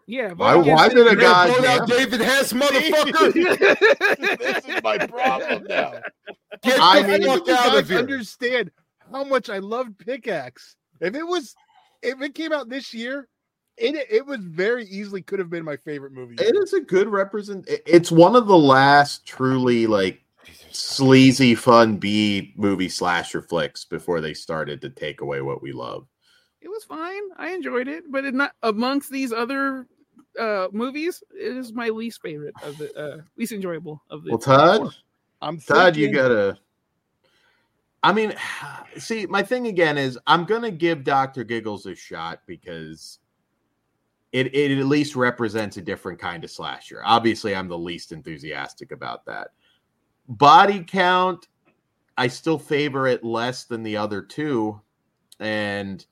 Yeah. 0.06 0.32
Why- 0.32 0.54
vote 0.54 0.66
why 0.66 0.86
against 0.86 0.96
did 0.96 1.06
a 1.06 1.16
guy 1.16 1.46
You're 1.46 1.56
gonna 1.56 1.66
vote 1.66 1.78
goddamn- 1.78 1.82
out 1.82 1.88
David 1.88 2.20
Hess, 2.20 2.52
motherfucker. 2.52 4.38
this 4.38 4.64
is 4.76 4.82
my 4.82 4.98
problem 5.06 5.64
now. 5.68 5.92
Get 6.62 6.80
I 6.80 7.02
the 7.02 7.18
mean, 7.18 7.22
fuck 7.38 7.48
out 7.48 7.78
of 7.78 7.88
here. 7.88 7.98
understand 7.98 8.70
how 9.12 9.24
much 9.24 9.50
I 9.50 9.58
loved 9.58 9.98
Pickaxe. 9.98 10.76
If 11.00 11.14
it 11.14 11.22
was, 11.26 11.54
if 12.02 12.20
it 12.22 12.34
came 12.34 12.52
out 12.52 12.68
this 12.68 12.94
year, 12.94 13.28
it 13.76 13.94
it 14.10 14.24
was 14.24 14.40
very 14.40 14.84
easily 14.86 15.22
could 15.22 15.38
have 15.38 15.50
been 15.50 15.64
my 15.64 15.76
favorite 15.76 16.12
movie. 16.12 16.36
It 16.38 16.56
is 16.56 16.72
a 16.72 16.80
good 16.80 17.08
represent. 17.08 17.66
It's 17.68 18.10
one 18.10 18.34
of 18.36 18.46
the 18.46 18.56
last 18.56 19.26
truly 19.26 19.86
like 19.86 20.22
sleazy, 20.72 21.54
fun 21.54 21.96
B 21.98 22.54
movie 22.56 22.88
slasher 22.88 23.42
flicks 23.42 23.84
before 23.84 24.20
they 24.20 24.32
started 24.34 24.80
to 24.82 24.90
take 24.90 25.20
away 25.20 25.42
what 25.42 25.62
we 25.62 25.72
love. 25.72 26.06
It 26.62 26.68
was 26.68 26.84
fine. 26.84 27.22
I 27.36 27.50
enjoyed 27.52 27.86
it, 27.88 28.04
but 28.10 28.24
it 28.24 28.34
not 28.34 28.52
amongst 28.62 29.10
these 29.10 29.32
other 29.32 29.86
uh 30.38 30.68
movies. 30.72 31.22
It 31.30 31.56
is 31.56 31.72
my 31.72 31.88
least 31.88 32.22
favorite 32.22 32.54
of 32.62 32.78
the 32.78 32.94
uh 32.98 33.22
least 33.36 33.52
enjoyable 33.52 34.02
of 34.10 34.24
the. 34.24 34.30
Well, 34.30 34.38
Todd, 34.38 34.94
I'm 35.42 35.58
Todd, 35.58 35.96
you 35.96 36.12
gotta. 36.12 36.58
I 38.02 38.12
mean, 38.12 38.34
see, 38.98 39.26
my 39.26 39.42
thing 39.42 39.66
again 39.66 39.98
is 39.98 40.18
I'm 40.26 40.44
gonna 40.44 40.70
give 40.70 41.04
Doctor 41.04 41.44
Giggles 41.44 41.86
a 41.86 41.94
shot 41.94 42.40
because 42.46 43.18
it 44.32 44.54
it 44.54 44.78
at 44.78 44.86
least 44.86 45.16
represents 45.16 45.76
a 45.76 45.82
different 45.82 46.18
kind 46.18 46.44
of 46.44 46.50
slasher. 46.50 47.02
Obviously, 47.04 47.54
I'm 47.54 47.68
the 47.68 47.78
least 47.78 48.12
enthusiastic 48.12 48.92
about 48.92 49.24
that. 49.26 49.48
Body 50.28 50.84
count, 50.86 51.48
I 52.16 52.28
still 52.28 52.58
favor 52.58 53.06
it 53.06 53.24
less 53.24 53.64
than 53.64 53.82
the 53.82 53.96
other 53.96 54.22
two, 54.22 54.80
and 55.40 56.04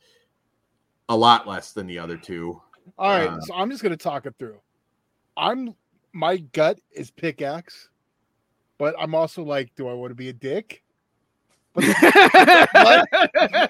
a 1.08 1.16
lot 1.16 1.46
less 1.46 1.72
than 1.72 1.86
the 1.86 1.98
other 1.98 2.16
two. 2.16 2.60
All 2.98 3.10
right, 3.10 3.28
Uh, 3.28 3.40
so 3.40 3.54
I'm 3.54 3.70
just 3.70 3.82
gonna 3.82 3.96
talk 3.96 4.26
it 4.26 4.34
through. 4.38 4.60
I'm 5.36 5.74
my 6.12 6.36
gut 6.38 6.78
is 6.92 7.10
pickaxe, 7.10 7.88
but 8.78 8.94
I'm 8.98 9.14
also 9.14 9.42
like, 9.42 9.74
do 9.74 9.88
I 9.88 9.94
want 9.94 10.10
to 10.10 10.14
be 10.14 10.28
a 10.28 10.32
dick? 10.32 10.82
You 11.76 11.82
guys 11.92 13.04
have 13.12 13.30
been 13.50 13.68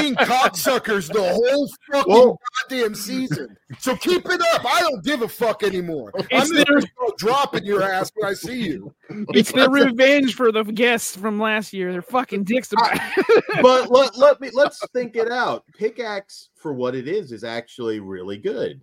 being 0.00 0.14
cocksuckers 0.16 1.12
the 1.12 1.22
whole 1.22 1.68
fucking 1.92 2.12
Well- 2.12 2.38
goddamn 2.68 2.94
season. 2.94 3.56
So 3.78 3.96
keep 3.96 4.26
it 4.26 4.40
up. 4.54 4.64
I 4.64 4.80
don't 4.80 5.02
give 5.04 5.22
a 5.22 5.28
fuck 5.28 5.62
anymore. 5.62 6.12
I'm 6.16 6.40
just 6.40 6.52
their- 6.54 6.64
gonna 6.64 6.80
start 6.82 7.18
dropping 7.18 7.64
your 7.64 7.82
ass 7.82 8.10
when 8.14 8.30
I 8.30 8.34
see 8.34 8.60
you. 8.62 8.94
it's 9.34 9.52
the 9.52 9.68
revenge 9.70 10.34
for 10.34 10.52
the 10.52 10.62
guests 10.64 11.16
from 11.16 11.38
last 11.40 11.72
year. 11.72 11.92
They're 11.92 12.02
fucking 12.02 12.44
dicks 12.44 12.72
about 12.72 12.90
it. 13.16 13.44
but 13.62 13.90
let, 13.90 14.16
let 14.16 14.40
me 14.40 14.50
let's 14.52 14.80
think 14.92 15.16
it 15.16 15.30
out. 15.30 15.64
Pickaxe 15.78 16.50
for 16.56 16.72
what 16.72 16.94
it 16.94 17.08
is 17.08 17.32
is 17.32 17.44
actually 17.44 18.00
really 18.00 18.38
good. 18.38 18.80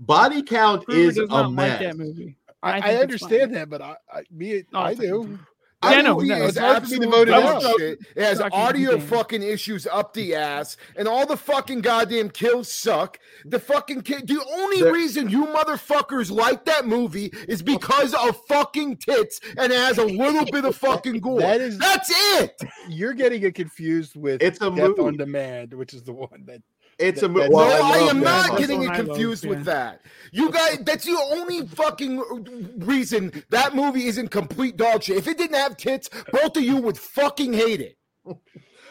Body 0.00 0.42
count 0.42 0.84
Kruger 0.86 1.00
is 1.00 1.14
does 1.16 1.24
a 1.28 1.32
not 1.32 1.52
mess. 1.52 1.80
like 1.80 1.90
that 1.90 1.96
movie. 1.98 2.36
I, 2.62 2.72
I 2.80 2.92
I, 2.92 2.96
understand 2.96 3.54
that, 3.54 3.68
but 3.68 3.82
I, 3.82 3.94
I 4.12 4.22
me 4.30 4.64
Oh, 4.72 4.78
I 4.80 4.90
it's 4.92 4.98
like- 5.00 5.08
do. 5.08 5.38
Yeah, 5.84 5.96
That 5.96 6.04
no, 6.04 6.14
movie 6.16 6.28
no, 6.28 6.36
is 6.36 6.48
it's 6.50 6.58
hard 6.58 6.84
for 6.84 6.90
me 6.90 6.98
to 6.98 7.04
absolute 7.06 7.10
vote 7.10 7.28
it 7.28 7.30
dog 7.30 7.78
shit. 7.78 7.98
It 8.16 8.22
has 8.22 8.38
Fucking 8.38 8.58
audio 8.58 8.92
insane. 8.94 9.08
fucking 9.08 9.42
issues 9.42 9.86
up 9.86 10.14
the 10.14 10.34
ass, 10.34 10.76
and 10.96 11.06
all 11.08 11.26
the 11.26 11.36
fucking 11.36 11.80
goddamn 11.80 12.30
kills 12.30 12.72
suck. 12.72 13.18
The 13.44 13.58
fucking 13.58 14.02
kid. 14.02 14.26
The 14.26 14.44
only 14.54 14.80
There- 14.82 14.92
reason 14.92 15.28
you 15.28 15.46
motherfuckers 15.46 16.30
like 16.30 16.64
that 16.66 16.86
movie 16.86 17.32
is 17.48 17.60
oh. 17.62 17.64
because 17.64 18.14
of 18.14 18.36
fucking 18.46 18.96
tits, 18.98 19.40
and 19.58 19.72
it 19.72 19.78
has 19.78 19.98
a 19.98 20.04
little 20.04 20.44
bit 20.46 20.64
of 20.64 20.76
fucking 20.76 21.20
gore. 21.20 21.40
That 21.40 21.60
is- 21.60 21.78
That's 21.78 22.10
it. 22.40 22.60
You're 22.88 23.14
getting 23.14 23.42
it 23.42 23.54
confused 23.54 24.16
with 24.16 24.42
It's 24.42 24.58
a 24.60 24.70
Death 24.70 24.88
movie. 24.96 25.00
on 25.02 25.16
Demand, 25.16 25.74
which 25.74 25.94
is 25.94 26.02
the 26.02 26.12
one 26.12 26.44
that 26.46 26.62
It's 26.98 27.22
a 27.22 27.28
movie. 27.28 27.48
Well, 27.50 27.68
no, 27.68 27.84
I, 27.86 27.98
love 28.00 28.10
am 28.10 28.20
not 28.20 28.48
That's 28.48 28.60
getting 28.60 28.82
it 28.82 28.86
one 28.88 28.96
love, 28.98 29.06
confused 29.06 29.46
with 29.46 29.64
that. 29.64 30.00
You 30.30 30.50
guys, 30.52 30.78
that's 30.82 31.04
the 31.04 31.18
only 31.32 31.66
fucking 31.66 32.74
reason 32.78 33.42
that 33.50 33.74
movie 33.74 34.06
isn't 34.06 34.28
complete 34.28 34.76
dog 34.76 35.02
shit. 35.02 35.16
If 35.16 35.26
it 35.28 35.36
didn't 35.38 35.56
have 35.56 35.73
tits, 35.78 36.08
both 36.32 36.56
of 36.56 36.62
you 36.62 36.76
would 36.76 36.96
fucking 36.98 37.52
hate 37.52 37.80
it. 37.80 37.96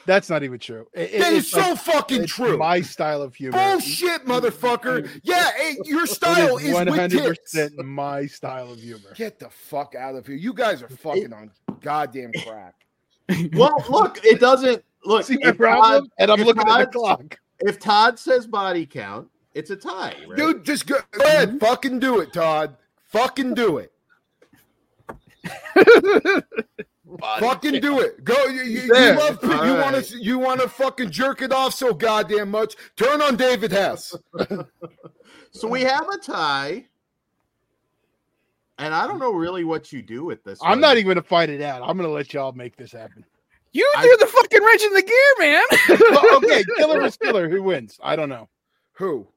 that's 0.05 0.29
not 0.29 0.43
even 0.43 0.59
true. 0.59 0.85
It- 0.93 1.13
it- 1.13 1.19
That 1.19 1.33
is 1.33 1.39
it's 1.43 1.51
so 1.51 1.59
like- 1.71 1.79
fucking 1.79 2.23
it's 2.23 2.33
true. 2.33 2.57
My 2.57 2.81
style 2.81 3.21
of 3.21 3.33
humor. 3.35 3.57
Bullshit, 3.57 4.25
motherfucker. 4.25 5.09
Yeah, 5.23 5.49
hey, 5.51 5.77
your 5.85 6.05
style 6.05 6.57
is 6.57 6.73
one 6.73 6.87
hundred 6.87 7.23
percent 7.37 7.77
my 7.85 8.25
style 8.25 8.71
of 8.73 8.79
humor. 8.79 9.13
Get 9.15 9.39
the 9.39 9.49
fuck 9.49 9.95
out 9.95 10.15
of 10.15 10.27
here. 10.27 10.35
You 10.35 10.53
guys 10.53 10.83
are 10.83 10.89
fucking 10.89 11.31
on 11.33 11.51
goddamn 11.81 12.31
crack. 12.45 12.75
well, 13.53 13.83
look, 13.89 14.19
it 14.25 14.39
doesn't 14.41 14.83
look. 15.05 15.23
See 15.25 15.37
my 15.41 15.49
if 15.51 15.57
problem? 15.57 16.03
Todd, 16.03 16.09
and 16.19 16.31
I'm 16.31 16.39
if 16.41 16.45
looking 16.47 16.63
at 16.63 16.67
the 16.67 16.85
Todd- 16.85 16.91
clock. 16.91 17.39
if 17.61 17.79
Todd 17.79 18.19
says 18.19 18.45
body 18.45 18.85
count, 18.85 19.29
it's 19.53 19.69
a 19.69 19.75
tie, 19.77 20.15
right? 20.27 20.37
Dude, 20.37 20.65
just 20.65 20.85
go, 20.85 20.97
go 21.11 21.23
ahead. 21.23 21.59
Fucking 21.61 21.99
do 21.99 22.19
it, 22.19 22.33
Todd. 22.33 22.75
Fucking 23.07 23.53
do 23.53 23.77
it. 23.77 23.92
Fucking 27.39 27.79
do 27.79 27.99
it. 27.99 28.23
Go. 28.23 28.45
You, 28.45 28.63
you, 28.63 28.81
you 28.81 28.93
There. 28.93 29.15
love. 29.17 29.39
You 29.43 29.49
want 29.49 29.95
right. 29.95 30.03
to. 30.03 30.17
You 30.23 30.39
want 30.39 30.61
to 30.61 30.69
fucking 30.69 31.11
jerk 31.11 31.41
it 31.41 31.51
off 31.51 31.73
so 31.73 31.93
goddamn 31.93 32.49
much. 32.51 32.75
Turn 32.95 33.21
on 33.21 33.35
David 33.35 33.71
Hess. 33.71 34.15
So 35.55 35.67
we 35.67 35.81
have 35.81 36.09
a 36.09 36.17
tie. 36.17 36.85
And 38.79 38.91
I 38.93 39.05
don't 39.05 39.19
know 39.19 39.31
really 39.31 39.63
what 39.63 39.93
you 39.93 40.01
do 40.01 40.25
with 40.25 40.43
this. 40.43 40.59
I'm 40.63 40.71
one. 40.71 40.81
not 40.81 40.93
even 40.97 41.05
going 41.05 41.15
to 41.17 41.21
fight 41.21 41.49
it 41.51 41.61
out. 41.61 41.81
I'm 41.83 41.95
going 41.95 42.09
to 42.09 42.13
let 42.13 42.33
y'all 42.33 42.51
make 42.53 42.75
this 42.75 42.91
happen. 42.91 43.23
You 43.71 43.87
I- 43.95 44.01
threw 44.01 44.17
the 44.17 44.25
fucking 44.25 44.63
wrench 44.63 44.81
in 44.81 44.93
the 44.93 45.03
gear, 45.03 45.35
man. 45.39 45.63
Well, 46.09 46.37
okay, 46.37 46.63
killer 46.77 46.99
versus 47.01 47.17
killer. 47.17 47.49
Who 47.49 47.61
wins? 47.61 47.99
I 48.03 48.15
don't 48.15 48.29
know. 48.29 48.49
Who? 48.93 49.27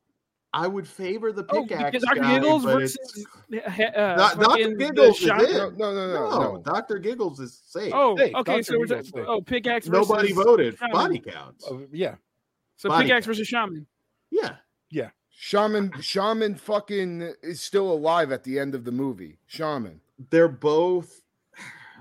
I 0.57 0.67
would 0.67 0.89
favor 0.89 1.33
the 1.33 1.45
oh, 1.51 1.63
pickaxe 1.63 1.85
because 1.91 2.03
Dr. 2.05 2.21
guy, 2.21 2.35
Giggles 2.39 2.65
versus 2.65 3.27
it's- 3.53 3.95
uh, 3.95 4.17
Doc- 4.17 4.35
Dr. 4.37 4.45
fucking 4.45 4.71
the 4.71 4.85
Giggles 4.87 5.21
is 5.21 5.27
shot- 5.27 5.43
in. 5.43 5.53
No, 5.53 5.69
no, 5.71 5.93
no, 5.93 6.07
no. 6.07 6.31
no, 6.31 6.53
no. 6.55 6.63
Doctor 6.65 6.99
Giggles 6.99 7.41
is 7.41 7.53
safe. 7.67 7.93
Oh, 7.95 8.17
Hey, 8.17 8.33
okay. 8.35 8.53
Dr. 8.57 8.63
So 8.63 8.79
we're 8.79 8.87
Giggles 8.87 9.11
talking. 9.11 9.27
Oh, 9.29 9.41
pickaxe. 9.43 9.87
Versus, 9.87 10.09
nobody 10.09 10.33
voted 10.33 10.79
Shaman. 10.79 10.93
body 10.93 11.19
counts. 11.19 11.65
Oh, 11.71 11.83
yeah. 11.93 12.15
So 12.77 12.89
Body 12.89 13.05
pickaxe 13.05 13.27
count. 13.27 13.37
versus 13.37 13.49
shaman. 13.49 13.87
Yeah. 14.31 14.57
Yeah, 14.91 15.11
Shaman. 15.29 15.93
Shaman 16.01 16.55
fucking 16.55 17.21
is 17.43 17.61
still 17.61 17.93
alive 17.93 18.33
at 18.33 18.45
the 18.45 18.59
end 18.59 18.75
of 18.75 18.85
the 18.85 18.93
movie. 18.93 19.39
Shaman. 19.47 20.01
they're 20.31 20.49
both. 20.49 21.21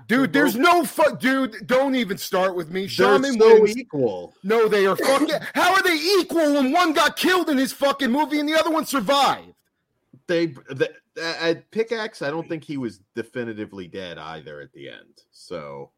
Dude, 0.06 0.32
They're 0.32 0.42
there's 0.44 0.56
no 0.56 0.84
fuck. 0.84 1.18
Dude, 1.18 1.66
don't 1.66 1.94
even 1.96 2.16
start 2.16 2.54
with 2.54 2.70
me. 2.70 2.82
They're 2.82 2.88
Shaman 2.88 3.38
so 3.40 3.60
wins. 3.62 3.76
equal. 3.76 4.34
No, 4.44 4.68
they 4.68 4.86
are 4.86 4.96
fucking. 4.96 5.30
How 5.54 5.74
are 5.74 5.82
they 5.82 5.96
equal 5.96 6.54
when 6.54 6.70
one 6.72 6.92
got 6.92 7.16
killed 7.16 7.48
in 7.50 7.58
his 7.58 7.72
fucking 7.72 8.10
movie 8.10 8.38
and 8.38 8.48
the 8.48 8.54
other 8.54 8.70
one 8.70 8.86
survived? 8.86 9.52
They 10.28 10.46
the, 10.46 10.92
uh, 11.20 11.54
pickaxe. 11.70 12.22
I 12.22 12.30
don't 12.30 12.48
think 12.48 12.62
he 12.64 12.76
was 12.76 13.00
definitively 13.14 13.88
dead 13.88 14.18
either 14.18 14.60
at 14.60 14.72
the 14.72 14.88
end. 14.88 15.22
So 15.32 15.90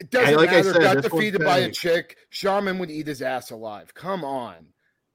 It 0.00 0.10
doesn't 0.10 0.28
Hey, 0.28 0.36
like 0.36 0.50
I 0.50 0.56
matter. 0.56 0.72
said, 0.74 0.82
got 0.82 1.02
defeated 1.02 1.42
by 1.44 1.58
a 1.58 1.70
chick. 1.72 2.16
Shaman 2.30 2.78
would 2.78 2.90
eat 2.90 3.06
his 3.08 3.22
ass 3.22 3.50
alive. 3.50 3.92
Come 3.94 4.24
on. 4.24 4.66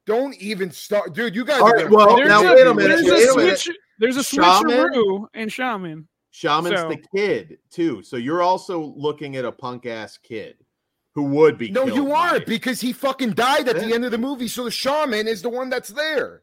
Don't 0.05 0.35
even 0.41 0.71
start. 0.71 1.13
Dude, 1.13 1.33
you 1.35 1.45
guys 1.45 1.61
All 1.61 1.69
right, 1.71 1.83
gonna 1.85 1.95
well, 1.95 2.09
fucking 2.09 2.27
now 2.27 2.41
kill 2.41 2.55
wait 2.55 2.67
a 2.67 2.73
minute, 2.73 3.05
There's 3.05 3.35
wait 3.35 3.45
a 3.47 3.51
a 3.51 3.57
switch. 3.57 3.77
There's 3.99 4.17
a 4.17 4.23
Shaman? 4.23 4.51
switcheroo 4.69 5.25
in 5.33 5.47
shaman. 5.47 6.07
Shaman's 6.33 6.79
So- 6.79 6.89
the 6.89 6.97
kid 7.15 7.59
too. 7.69 8.01
So 8.01 8.17
you're 8.17 8.41
also 8.41 8.81
looking 8.97 9.35
at 9.35 9.45
a 9.45 9.51
punk 9.51 9.85
ass 9.85 10.17
kid 10.17 10.57
who 11.13 11.23
would 11.25 11.59
be. 11.59 11.69
No, 11.69 11.85
killed 11.85 11.95
you 11.95 12.11
aren't 12.11 12.47
because 12.47 12.81
he 12.81 12.91
fucking 12.91 13.33
died 13.33 13.69
at 13.69 13.75
the 13.75 13.93
end 13.93 14.03
of 14.03 14.11
the 14.11 14.17
movie. 14.17 14.47
So 14.47 14.63
the 14.63 14.71
shaman 14.71 15.27
is 15.27 15.43
the 15.43 15.49
one 15.49 15.69
that's 15.69 15.89
there. 15.89 16.41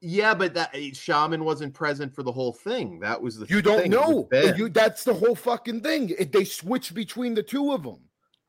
Yeah, 0.00 0.34
but 0.34 0.54
that 0.54 0.70
eh, 0.74 0.90
shaman 0.92 1.44
wasn't 1.44 1.72
present 1.72 2.12
for 2.12 2.24
the 2.24 2.32
whole 2.32 2.52
thing. 2.52 2.98
That 2.98 3.22
was 3.22 3.38
the 3.38 3.46
You 3.46 3.62
don't 3.62 3.82
thing. 3.82 3.92
It 3.92 3.96
was 3.96 4.28
know. 4.32 4.56
You 4.56 4.68
that's 4.68 5.04
the 5.04 5.14
whole 5.14 5.36
fucking 5.36 5.82
thing. 5.82 6.12
It, 6.18 6.32
they 6.32 6.44
switch 6.44 6.92
between 6.92 7.34
the 7.34 7.44
two 7.44 7.72
of 7.72 7.84
them. 7.84 8.00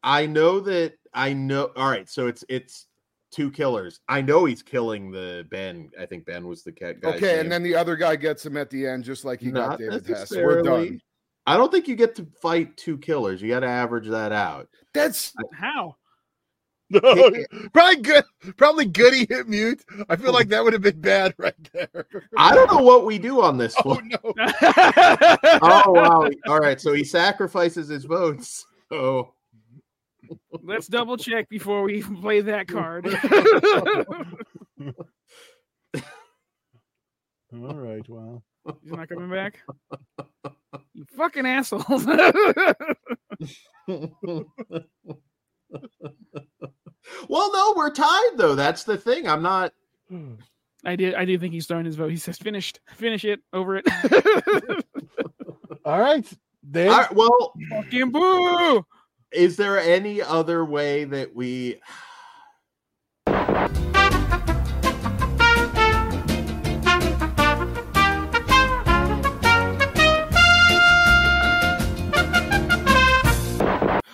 I 0.02 0.26
know 0.26 0.60
that. 0.62 0.94
I 1.14 1.34
know. 1.34 1.70
All 1.76 1.90
right, 1.90 2.10
so 2.10 2.26
it's 2.26 2.44
it's 2.50 2.88
two 3.32 3.52
killers. 3.52 4.00
I 4.08 4.22
know 4.22 4.46
he's 4.46 4.64
killing 4.64 5.12
the 5.12 5.46
Ben. 5.50 5.90
I 6.00 6.06
think 6.06 6.26
Ben 6.26 6.48
was 6.48 6.64
the 6.64 6.72
cat 6.72 7.02
guy. 7.02 7.16
Okay, 7.16 7.40
and 7.40 7.52
then 7.52 7.64
the 7.64 7.76
other 7.76 7.96
guy 7.96 8.16
gets 8.16 8.46
him 8.46 8.58
at 8.58 8.70
the 8.70 8.88
end, 8.88 9.04
just 9.04 9.26
like 9.26 9.40
he 9.40 9.52
got 9.52 9.80
David 9.80 10.06
Hess. 10.06 10.32
We're 10.32 10.62
done. 10.62 11.02
I 11.46 11.56
don't 11.56 11.72
think 11.72 11.88
you 11.88 11.96
get 11.96 12.16
to 12.16 12.28
fight 12.42 12.76
two 12.76 12.98
killers. 12.98 13.42
You 13.42 13.50
got 13.50 13.62
to 13.62 13.68
average 13.68 14.10
that 14.10 14.34
out. 14.34 14.68
That's 14.94 15.34
How? 15.54 15.96
probably 17.74 18.02
good. 18.02 18.24
Probably 18.56 18.86
Goody 18.86 19.26
hit 19.30 19.48
mute. 19.48 19.84
I 20.10 20.16
feel 20.16 20.32
like 20.34 20.48
that 20.50 20.64
would 20.64 20.74
have 20.74 20.82
been 20.82 21.02
bad 21.02 21.34
right 21.38 21.54
there. 21.74 22.08
I 22.38 22.54
don't 22.54 22.72
know 22.72 22.82
what 22.82 23.06
we 23.06 23.18
do 23.18 23.42
on 23.42 23.58
this 23.58 23.76
Oh 23.86 23.90
one. 23.90 24.10
no! 24.10 24.20
Oh 25.62 25.92
wow! 25.92 26.30
All 26.48 26.60
right, 26.60 26.80
so 26.80 26.94
he 26.94 27.04
sacrifices 27.04 27.90
his 27.90 28.06
votes. 28.06 28.66
Oh, 28.92 29.34
Let's 30.64 30.88
double 30.88 31.18
check 31.18 31.50
before 31.50 31.84
we 31.84 31.98
even 31.98 32.18
play 32.18 32.42
that 32.42 32.68
card. 32.68 33.06
All 37.54 37.76
right. 37.76 38.08
Well, 38.10 38.44
He's 38.84 38.92
not 38.92 39.10
coming 39.10 39.30
back. 39.30 39.60
You 40.94 41.06
fucking 41.16 41.46
assholes. 41.46 42.06
well, 42.06 42.74
no, 47.30 47.74
we're 47.76 47.92
tied 47.92 48.32
though. 48.36 48.56
That's 48.56 48.84
the 48.84 48.98
thing. 48.98 49.28
I'm 49.28 49.42
not. 49.42 49.74
I 50.84 50.96
did. 50.96 51.16
I 51.16 51.26
do 51.26 51.38
think 51.38 51.54
he's 51.54 51.66
throwing 51.66 51.86
his 51.86 51.96
vote. 51.96 52.10
He 52.10 52.18
says, 52.18 52.38
"Finished. 52.38 52.80
Finish 52.96 53.26
it. 53.26 53.42
Over 53.54 53.78
it." 53.78 53.86
all 55.86 56.00
right. 56.00 56.26
Then 56.64 56.90
All 56.90 56.98
right, 56.98 57.16
well, 57.16 57.54
fucking 57.70 58.12
boo. 58.12 58.86
Is 59.32 59.58
there 59.58 59.80
any 59.80 60.22
other 60.22 60.64
way 60.64 61.04
that 61.06 61.36
we? 61.36 61.82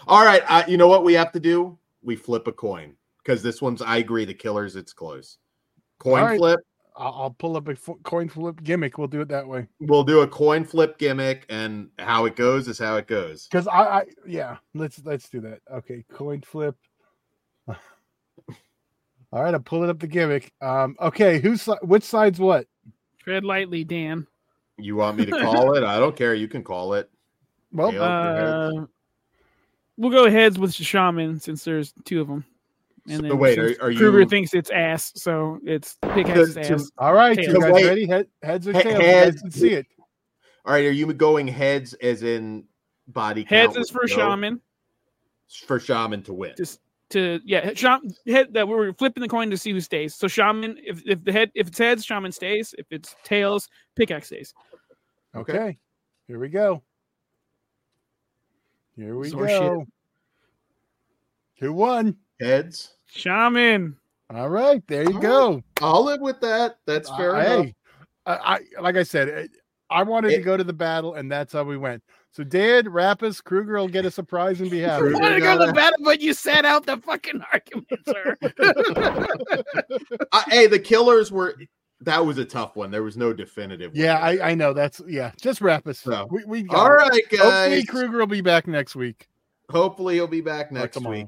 All 0.06 0.24
right, 0.24 0.44
uh, 0.48 0.64
you 0.68 0.78
know 0.78 0.88
what 0.88 1.04
we 1.04 1.14
have 1.14 1.32
to 1.32 1.40
do? 1.40 1.78
We 2.04 2.16
flip 2.16 2.48
a 2.48 2.52
coin 2.52 2.96
because 3.20 3.42
this 3.42 3.62
one's. 3.62 3.82
I 3.82 3.98
agree. 3.98 4.26
The 4.26 4.34
killers, 4.34 4.76
it's 4.76 4.94
close. 4.94 5.38
Coin 6.00 6.24
right. 6.24 6.38
flip. 6.38 6.60
I'll, 6.96 7.14
I'll 7.14 7.30
pull 7.32 7.58
up 7.58 7.68
a 7.68 7.76
coin 8.04 8.30
flip 8.30 8.64
gimmick. 8.64 8.98
We'll 8.98 9.08
do 9.08 9.22
it 9.22 9.28
that 9.30 9.48
way. 9.48 9.68
We'll 9.80 10.04
do 10.04 10.22
a 10.22 10.28
coin 10.28 10.64
flip 10.64 10.98
gimmick, 10.98 11.46
and 11.50 11.90
how 12.00 12.26
it 12.26 12.36
goes 12.36 12.68
is 12.68 12.78
how 12.80 12.98
it 12.98 13.08
goes. 13.08 13.48
Because 13.48 13.68
I, 13.68 13.82
I, 13.82 14.04
yeah, 14.28 14.58
let's 14.74 15.02
let's 15.04 15.30
do 15.30 15.42
that. 15.42 15.62
Okay, 15.72 16.06
coin 16.12 16.42
flip. 16.42 16.76
All 17.68 17.76
right, 19.32 19.54
I'm 19.54 19.64
pulling 19.64 19.90
up 19.90 20.00
the 20.00 20.08
gimmick. 20.08 20.52
Um, 20.62 20.96
okay, 21.00 21.40
who's 21.40 21.66
which 21.82 22.04
side's 22.04 22.40
what? 22.40 22.68
Tread 23.20 23.44
lightly, 23.44 23.84
Dan. 23.84 24.28
You 24.78 24.96
want 24.96 25.18
me 25.18 25.26
to 25.26 25.32
call 25.42 25.76
it? 25.76 25.84
I 25.84 26.00
don't 26.00 26.16
care. 26.16 26.34
You 26.34 26.48
can 26.48 26.64
call 26.64 26.94
it. 26.94 27.10
Well, 27.72 27.92
Tails? 27.92 28.04
Uh, 28.04 28.86
we'll 29.98 30.12
go 30.12 30.30
heads 30.30 30.60
with 30.60 30.74
shaman 30.74 31.40
since 31.40 31.64
there's 31.64 31.94
two 32.06 32.22
of 32.22 32.28
them. 32.28 32.46
And 33.10 33.28
So 33.28 33.36
wait, 33.36 33.56
since 33.56 33.78
are- 33.80 33.88
are 33.90 33.94
Kruger 33.94 34.22
you- 34.22 34.26
thinks 34.28 34.54
it's 34.54 34.70
ass, 34.70 35.12
so 35.16 35.60
it's 35.66 35.98
pickaxe's 36.14 36.56
To- 36.56 36.64
to- 36.64 36.74
ass. 36.76 36.92
all 36.98 37.14
right, 37.14 37.38
you 37.38 37.48
Tails. 37.52 37.64
guys 37.64 37.74
Wait. 37.74 37.86
ready? 37.86 38.06
Head, 38.08 38.28
heads 38.42 38.68
or 38.68 38.72
He- 38.74 38.82
tails? 38.82 38.94
You 38.96 39.00
guys 39.02 39.12
heads. 39.14 39.42
can 39.42 39.52
see 39.52 39.74
it. 39.74 39.88
All 40.66 40.74
right, 40.74 40.86
are 40.86 40.92
you 40.92 41.12
going 41.14 41.48
heads 41.48 41.94
as 41.96 42.24
in 42.24 42.66
body 43.08 43.44
Heads 43.44 43.74
count 43.74 43.78
is 43.84 43.90
for 43.90 44.04
no- 44.04 44.08
shaman. 44.08 44.62
For 45.68 45.80
shaman 45.80 46.24
to 46.24 46.34
win. 46.34 46.54
Just 46.58 46.80
to 47.10 47.42
yeah, 47.44 47.74
shaman 47.74 48.16
head 48.26 48.54
that 48.54 48.68
we're 48.70 48.94
flipping 48.94 49.22
the 49.22 49.28
coin 49.28 49.50
to 49.50 49.58
see 49.58 49.72
who 49.72 49.82
stays. 49.82 50.16
So 50.16 50.30
shaman, 50.30 50.78
if 50.82 51.02
if 51.06 51.22
the 51.26 51.34
head 51.34 51.52
if 51.54 51.68
it's 51.68 51.78
heads, 51.78 52.06
shaman 52.06 52.32
stays. 52.32 52.74
If 52.78 52.86
it's 52.90 53.16
tails, 53.24 53.68
pickaxe 53.98 54.28
stays. 54.28 54.54
Okay. 55.36 55.54
Okay, 55.54 55.78
here 56.28 56.40
we 56.40 56.48
go. 56.48 56.82
Here 58.96 59.16
we 59.18 59.24
This 59.24 59.34
is 59.34 59.40
our 59.40 59.48
go. 59.48 59.88
Who 61.60 61.74
won? 61.74 62.16
Heads. 62.44 62.96
Shaman. 63.08 63.96
All 64.34 64.50
right, 64.50 64.82
there 64.88 65.04
you 65.04 65.16
All 65.16 65.22
go. 65.22 65.64
I'll 65.82 66.04
live 66.04 66.22
with 66.22 66.40
that. 66.42 66.78
That's 66.88 67.10
fair 67.12 67.36
Uh, 67.36 67.40
enough. 67.40 67.66
hey, 67.66 67.74
I, 68.26 68.34
I 68.78 68.82
like 68.82 68.96
I 68.98 69.04
said, 69.04 69.30
I- 69.30 69.48
I 69.90 70.02
wanted 70.02 70.32
to 70.32 70.40
go 70.42 70.58
to 70.58 70.64
the 70.64 70.74
battle, 70.74 71.14
and 71.16 71.32
that's 71.32 71.54
how 71.54 71.64
we 71.64 71.78
went. 71.78 72.02
So 72.32 72.44
Dad, 72.44 72.86
Rappus, 72.86 73.44
Kruger 73.44 73.74
will 73.78 73.88
get 73.88 74.06
a 74.06 74.12
surprise 74.12 74.60
and 74.60 74.72
be 74.72 74.80
happy. 74.80 75.02
Kruger. 75.02 75.18
I 75.18 75.20
want 75.22 75.34
to 75.36 75.42
go 75.42 75.60
to 75.60 75.66
the 75.68 75.74
battle, 75.74 76.00
but 76.04 76.20
you 76.20 76.34
sat 76.34 76.66
out 76.66 76.84
the 76.88 76.98
fucking 76.98 77.44
argument, 77.54 77.88
sir. 78.08 78.36
Uh, 80.32 80.42
hey, 80.48 80.66
the 80.66 80.80
killers 80.80 81.32
were. 81.32 81.56
That 82.02 82.26
was 82.26 82.38
a 82.40 82.46
tough 82.46 82.76
one. 82.76 82.90
There 82.92 83.04
was 83.04 83.16
no 83.18 83.34
definitive. 83.34 83.96
yeah. 83.96 84.18
I, 84.18 84.52
I 84.52 84.56
know. 84.56 84.74
That's 84.74 85.00
yeah. 85.08 85.32
Just 85.40 85.60
Rappus. 85.62 85.98
So, 85.98 86.28
we 86.32 86.44
we 86.46 86.64
got 86.64 86.76
All 86.80 86.86
it. 86.88 87.10
right, 87.10 87.40
Hopefully. 87.40 87.86
Kruger 87.86 88.18
will 88.18 88.26
be 88.28 88.42
back 88.42 88.66
next 88.68 88.96
week. 88.96 89.28
Hopefully, 89.70 90.16
he'll 90.16 90.26
be 90.28 90.42
back 90.42 90.72
next 90.72 90.96
tomorrow. 90.96 91.18
week. 91.18 91.28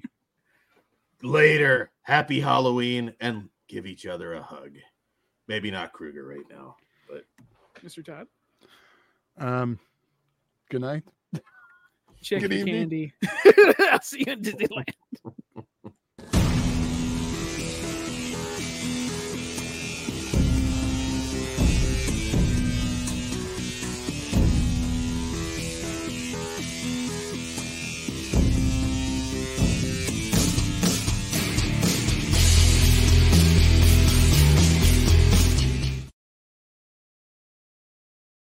Later. 1.24 1.92
Happy 2.02 2.40
Halloween 2.40 3.14
and 3.20 3.50
give 3.68 3.86
each 3.86 4.06
other 4.06 4.34
a 4.34 4.42
hug. 4.44 4.72
Maybe 5.48 5.72
not 5.72 5.94
Kruger 5.94 6.26
right 6.28 6.46
now, 6.50 6.76
but 7.10 7.26
Mr. 7.84 8.04
Todd, 8.04 8.28
Um, 9.38 9.80
good 10.70 10.82
night. 10.82 11.04
check 12.22 12.42
Good 12.42 12.52
your 12.52 12.60
evening. 12.62 12.76
candy. 12.76 13.14
I'll 13.92 14.02
see 14.02 14.24
you 14.26 14.34
in 14.34 14.42
Disneyland. 14.42 14.94